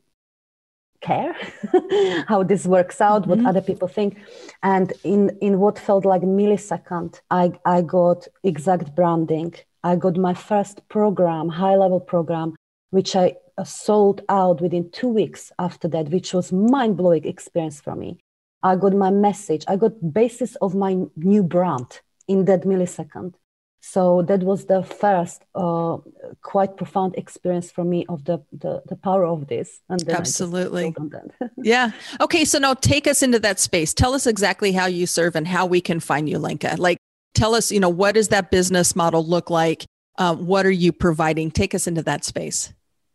care? 1.01 1.35
How 2.27 2.43
this 2.43 2.65
works 2.65 3.01
out 3.01 3.21
mm-hmm. 3.21 3.43
what 3.43 3.49
other 3.49 3.61
people 3.61 3.87
think. 3.87 4.17
And 4.63 4.91
in 5.03 5.37
in 5.41 5.59
what 5.59 5.79
felt 5.79 6.05
like 6.05 6.21
millisecond 6.21 7.21
i 7.31 7.51
i 7.65 7.81
got 7.81 8.27
exact 8.43 8.95
branding. 8.95 9.53
I 9.83 9.95
got 9.95 10.17
my 10.17 10.33
first 10.33 10.87
program 10.89 11.49
high 11.49 11.75
level 11.75 11.99
program 11.99 12.55
which 12.91 13.15
i 13.15 13.35
uh, 13.57 13.63
sold 13.63 14.21
out 14.29 14.61
within 14.61 14.89
two 14.91 15.07
weeks 15.07 15.51
after 15.59 15.87
that 15.87 16.09
which 16.09 16.33
was 16.33 16.51
mind-blowing 16.51 17.25
experience 17.25 17.79
for 17.79 17.95
me. 17.95 18.17
I 18.61 18.75
got 18.75 18.93
my 18.93 19.11
message. 19.11 19.63
I 19.67 19.77
got 19.77 20.13
basis 20.13 20.55
of 20.57 20.75
my 20.75 20.97
new 21.15 21.43
brand 21.43 22.01
in 22.29 22.45
that 22.45 22.61
millisecond. 22.61 23.33
So 23.81 24.21
that 24.23 24.43
was 24.43 24.65
the 24.65 24.83
first 24.83 25.43
uh, 25.55 25.97
quite 26.41 26.77
profound 26.77 27.15
experience 27.15 27.71
for 27.71 27.83
me 27.83 28.05
of 28.07 28.25
the, 28.25 28.39
the, 28.51 28.81
the 28.87 28.95
power 28.95 29.25
of 29.25 29.47
this. 29.47 29.79
And 29.89 30.07
Absolutely. 30.09 30.93
yeah. 31.57 31.91
Okay. 32.21 32.45
So 32.45 32.59
now 32.59 32.73
take 32.73 33.07
us 33.07 33.23
into 33.23 33.39
that 33.39 33.59
space. 33.59 33.93
Tell 33.93 34.13
us 34.13 34.27
exactly 34.27 34.73
how 34.73 34.85
you 34.85 35.07
serve 35.07 35.35
and 35.35 35.47
how 35.47 35.65
we 35.65 35.81
can 35.81 35.99
find 35.99 36.29
you, 36.29 36.39
Lenka. 36.39 36.75
Like, 36.77 36.97
tell 37.33 37.55
us, 37.55 37.71
you 37.71 37.79
know, 37.79 37.89
what 37.89 38.15
does 38.15 38.27
that 38.27 38.51
business 38.51 38.95
model 38.95 39.25
look 39.25 39.49
like? 39.49 39.85
Um, 40.17 40.45
what 40.45 40.65
are 40.65 40.71
you 40.71 40.91
providing? 40.91 41.49
Take 41.49 41.73
us 41.73 41.87
into 41.87 42.03
that 42.03 42.25
space. 42.25 42.73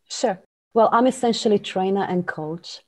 Sure. 0.08 0.40
Well, 0.72 0.88
I'm 0.92 1.06
essentially 1.06 1.58
trainer 1.58 2.04
and 2.04 2.26
coach 2.26 2.80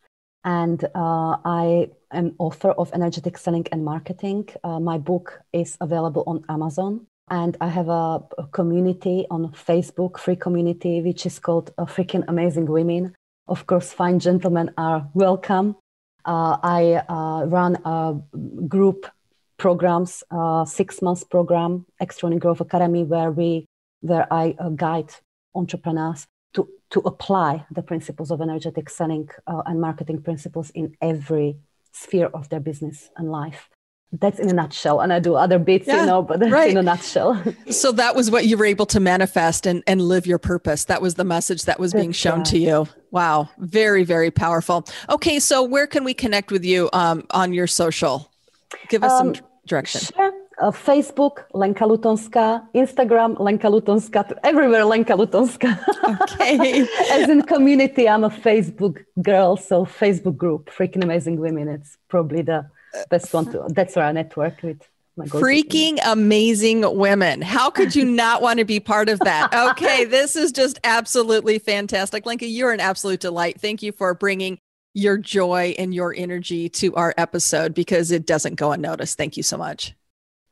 and 0.47 0.83
uh, 0.95 1.37
I 1.45 1.91
am 2.13 2.35
author 2.39 2.71
of 2.71 2.91
Energetic 2.93 3.39
Selling 3.39 3.67
and 3.73 3.85
Marketing. 3.85 4.49
Uh, 4.65 4.81
my 4.81 4.99
book 4.99 5.41
is 5.53 5.77
available 5.81 6.25
on 6.27 6.45
Amazon. 6.49 7.07
And 7.29 7.57
I 7.61 7.69
have 7.69 7.89
a, 7.89 8.23
community 8.53 9.27
on 9.31 9.51
Facebook, 9.53 10.19
free 10.19 10.37
community, 10.37 11.03
which 11.03 11.27
is 11.27 11.39
called 11.41 11.73
uh, 11.77 11.85
Freaking 11.85 12.25
Amazing 12.29 12.67
Women. 12.67 13.15
Of 13.49 13.67
course, 13.67 13.93
fine 13.93 14.21
gentlemen 14.21 14.71
are 14.79 15.09
welcome. 15.15 15.77
Uh, 16.25 16.57
I 16.63 17.03
uh, 17.09 17.47
run 17.47 17.77
a 17.85 18.15
group 18.69 19.07
programs, 19.59 20.23
uh, 20.31 20.65
six 20.65 21.03
months 21.03 21.25
program, 21.25 21.87
Extraordinary 22.01 22.41
Growth 22.41 22.61
Academy, 22.61 23.03
where 23.03 23.31
we, 23.33 23.67
where 24.01 24.33
I 24.33 24.55
guide 24.77 25.13
entrepreneurs 25.55 26.27
to, 26.55 26.69
to 26.91 27.01
apply 27.01 27.67
the 27.71 27.83
principles 27.83 28.31
of 28.31 28.41
energetic 28.41 28.89
selling 28.89 29.29
uh, 29.47 29.63
and 29.67 29.81
marketing 29.81 30.23
principles 30.23 30.71
in 30.71 30.97
every 31.01 31.57
sphere 31.97 32.27
of 32.27 32.49
their 32.49 32.61
business 32.61 33.11
and 33.17 33.31
life. 33.31 33.69
That's 34.13 34.39
in 34.39 34.49
a 34.49 34.53
nutshell 34.53 35.01
and 35.01 35.13
i 35.13 35.19
do 35.19 35.35
other 35.35 35.59
bits 35.59 35.89
yeah, 35.89 36.01
you 36.01 36.07
know 36.07 36.23
but 36.23 36.41
right. 36.41 36.71
in 36.71 36.77
a 36.77 36.83
nutshell. 36.83 37.43
So 37.71 37.91
that 37.93 38.15
was 38.15 38.31
what 38.31 38.47
you 38.47 38.57
were 38.57 38.65
able 38.65 38.87
to 38.87 39.01
manifest 39.01 39.67
and, 39.67 39.83
and 39.87 40.01
live 40.01 40.27
your 40.27 40.39
purpose. 40.39 40.85
That 40.85 41.03
was 41.03 41.17
the 41.17 41.25
message 41.25 41.65
that 41.65 41.81
was 41.81 41.93
that's 41.93 42.01
being 42.01 42.13
shown 42.13 42.39
right. 42.39 42.47
to 42.47 42.59
you. 42.59 42.89
Wow. 43.11 43.51
Very 43.59 44.05
very 44.05 44.31
powerful. 44.31 44.87
Okay 45.11 45.41
so 45.41 45.63
where 45.63 45.87
can 45.87 46.05
we 46.05 46.15
connect 46.15 46.53
with 46.53 46.65
you 46.65 46.89
um, 46.93 47.27
on 47.31 47.53
your 47.53 47.67
social? 47.67 48.31
Give 48.89 49.03
us 49.03 49.13
um, 49.13 49.35
some 49.35 49.45
direction. 49.67 50.03
sure 50.15 50.46
Uh, 50.59 50.71
Facebook, 50.71 51.45
Lenka 51.53 51.85
Lutonska, 51.85 52.67
Instagram, 52.75 53.39
Lenka 53.39 53.67
Lutonska, 53.67 54.39
everywhere 54.43 54.87
Lenka 54.87 55.13
Lutonska. 55.13 55.79
Okay. 56.23 56.81
As 57.11 57.29
in 57.29 57.43
community, 57.43 58.09
I'm 58.09 58.25
a 58.25 58.31
Facebook 58.31 59.05
girl, 59.21 59.59
so 59.59 59.85
Facebook 59.85 60.39
group, 60.39 60.71
Freaking 60.71 61.05
Amazing 61.05 61.41
Women. 61.41 61.69
It's 61.69 61.99
probably 62.09 62.41
the 62.41 62.71
best 63.11 63.35
one 63.35 63.53
to, 63.53 63.67
that's 63.69 63.97
where 63.97 64.07
I 64.07 64.13
network 64.13 64.63
with. 64.63 64.81
Freaking 65.19 65.99
amazing 66.05 66.85
women. 66.97 67.41
How 67.41 67.71
could 67.71 67.95
you 67.95 68.05
not 68.05 68.43
want 68.43 68.59
to 68.59 68.67
be 68.67 68.81
part 68.81 69.09
of 69.09 69.19
that? 69.21 69.53
Okay, 69.71 70.05
this 70.17 70.37
is 70.37 70.53
just 70.53 70.79
absolutely 70.85 71.59
fantastic. 71.59 72.27
Lenka, 72.27 72.47
you're 72.47 72.73
an 72.73 72.81
absolute 72.81 73.21
delight. 73.21 73.59
Thank 73.61 73.83
you 73.83 73.93
for 73.93 74.13
bringing 74.13 74.59
your 74.93 75.17
joy 75.17 75.75
and 75.79 75.95
your 75.95 76.15
energy 76.17 76.69
to 76.69 76.95
our 76.95 77.15
episode 77.17 77.75
because 77.75 78.11
it 78.11 78.27
doesn't 78.27 78.55
go 78.55 78.73
unnoticed. 78.73 79.17
Thank 79.17 79.37
you 79.37 79.43
so 79.43 79.57
much. 79.57 79.95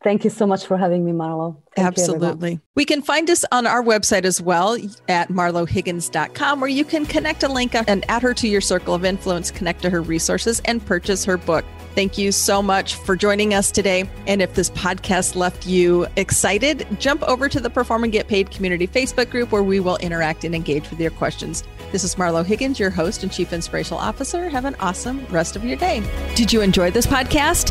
Thank 0.05 0.23
you 0.23 0.29
so 0.29 0.47
much 0.47 0.67
for 0.67 0.77
having 0.77 1.03
me, 1.03 1.13
Marlo. 1.13 1.57
Thank 1.75 1.89
Absolutely. 1.89 2.61
We 2.75 2.85
can 2.85 3.01
find 3.01 3.31
us 3.31 3.43
on 3.51 3.67
our 3.67 3.83
website 3.83 4.27
as 4.27 4.39
well 4.39 4.77
at 5.09 5.31
marlohiggins.com, 5.31 6.61
where 6.61 6.69
you 6.69 6.85
can 6.85 7.07
connect 7.07 7.43
a 7.43 7.49
link 7.49 7.75
and 7.75 8.05
add 8.11 8.21
her 8.21 8.35
to 8.35 8.47
your 8.47 8.61
circle 8.61 8.95
of 8.95 9.07
influence, 9.07 9.51
connect 9.51 9.81
to 9.81 9.89
her 9.89 10.03
resources, 10.03 10.61
and 10.67 10.85
purchase 10.85 11.25
her 11.25 11.39
book. 11.39 11.65
Thank 11.95 12.19
you 12.19 12.33
so 12.33 12.61
much 12.61 12.97
for 12.97 13.17
joining 13.17 13.55
us 13.55 13.71
today. 13.71 14.09
And 14.27 14.43
if 14.43 14.55
this 14.55 14.69
podcast 14.71 15.37
left 15.37 15.67
you 15.67 16.07
excited, 16.17 16.87
jump 17.01 17.23
over 17.23 17.49
to 17.49 17.59
the 17.59 17.71
Perform 17.71 18.05
and 18.05 18.13
Get 18.13 18.29
Paid 18.29 18.51
community 18.51 18.87
Facebook 18.87 19.31
group 19.31 19.53
where 19.53 19.63
we 19.63 19.81
will 19.81 19.97
interact 19.97 20.45
and 20.45 20.55
engage 20.55 20.91
with 20.91 21.01
your 21.01 21.13
questions. 21.13 21.65
This 21.93 22.05
is 22.05 22.17
Marlo 22.17 22.45
Higgins, 22.45 22.79
your 22.79 22.91
host 22.91 23.23
and 23.23 23.33
Chief 23.33 23.55
Inspirational 23.55 24.01
Officer. 24.01 24.51
Have 24.51 24.67
an 24.67 24.75
awesome 24.81 25.25
rest 25.27 25.57
of 25.57 25.65
your 25.65 25.79
day. 25.79 26.03
Did 26.35 26.53
you 26.53 26.61
enjoy 26.61 26.91
this 26.91 27.07
podcast? 27.07 27.71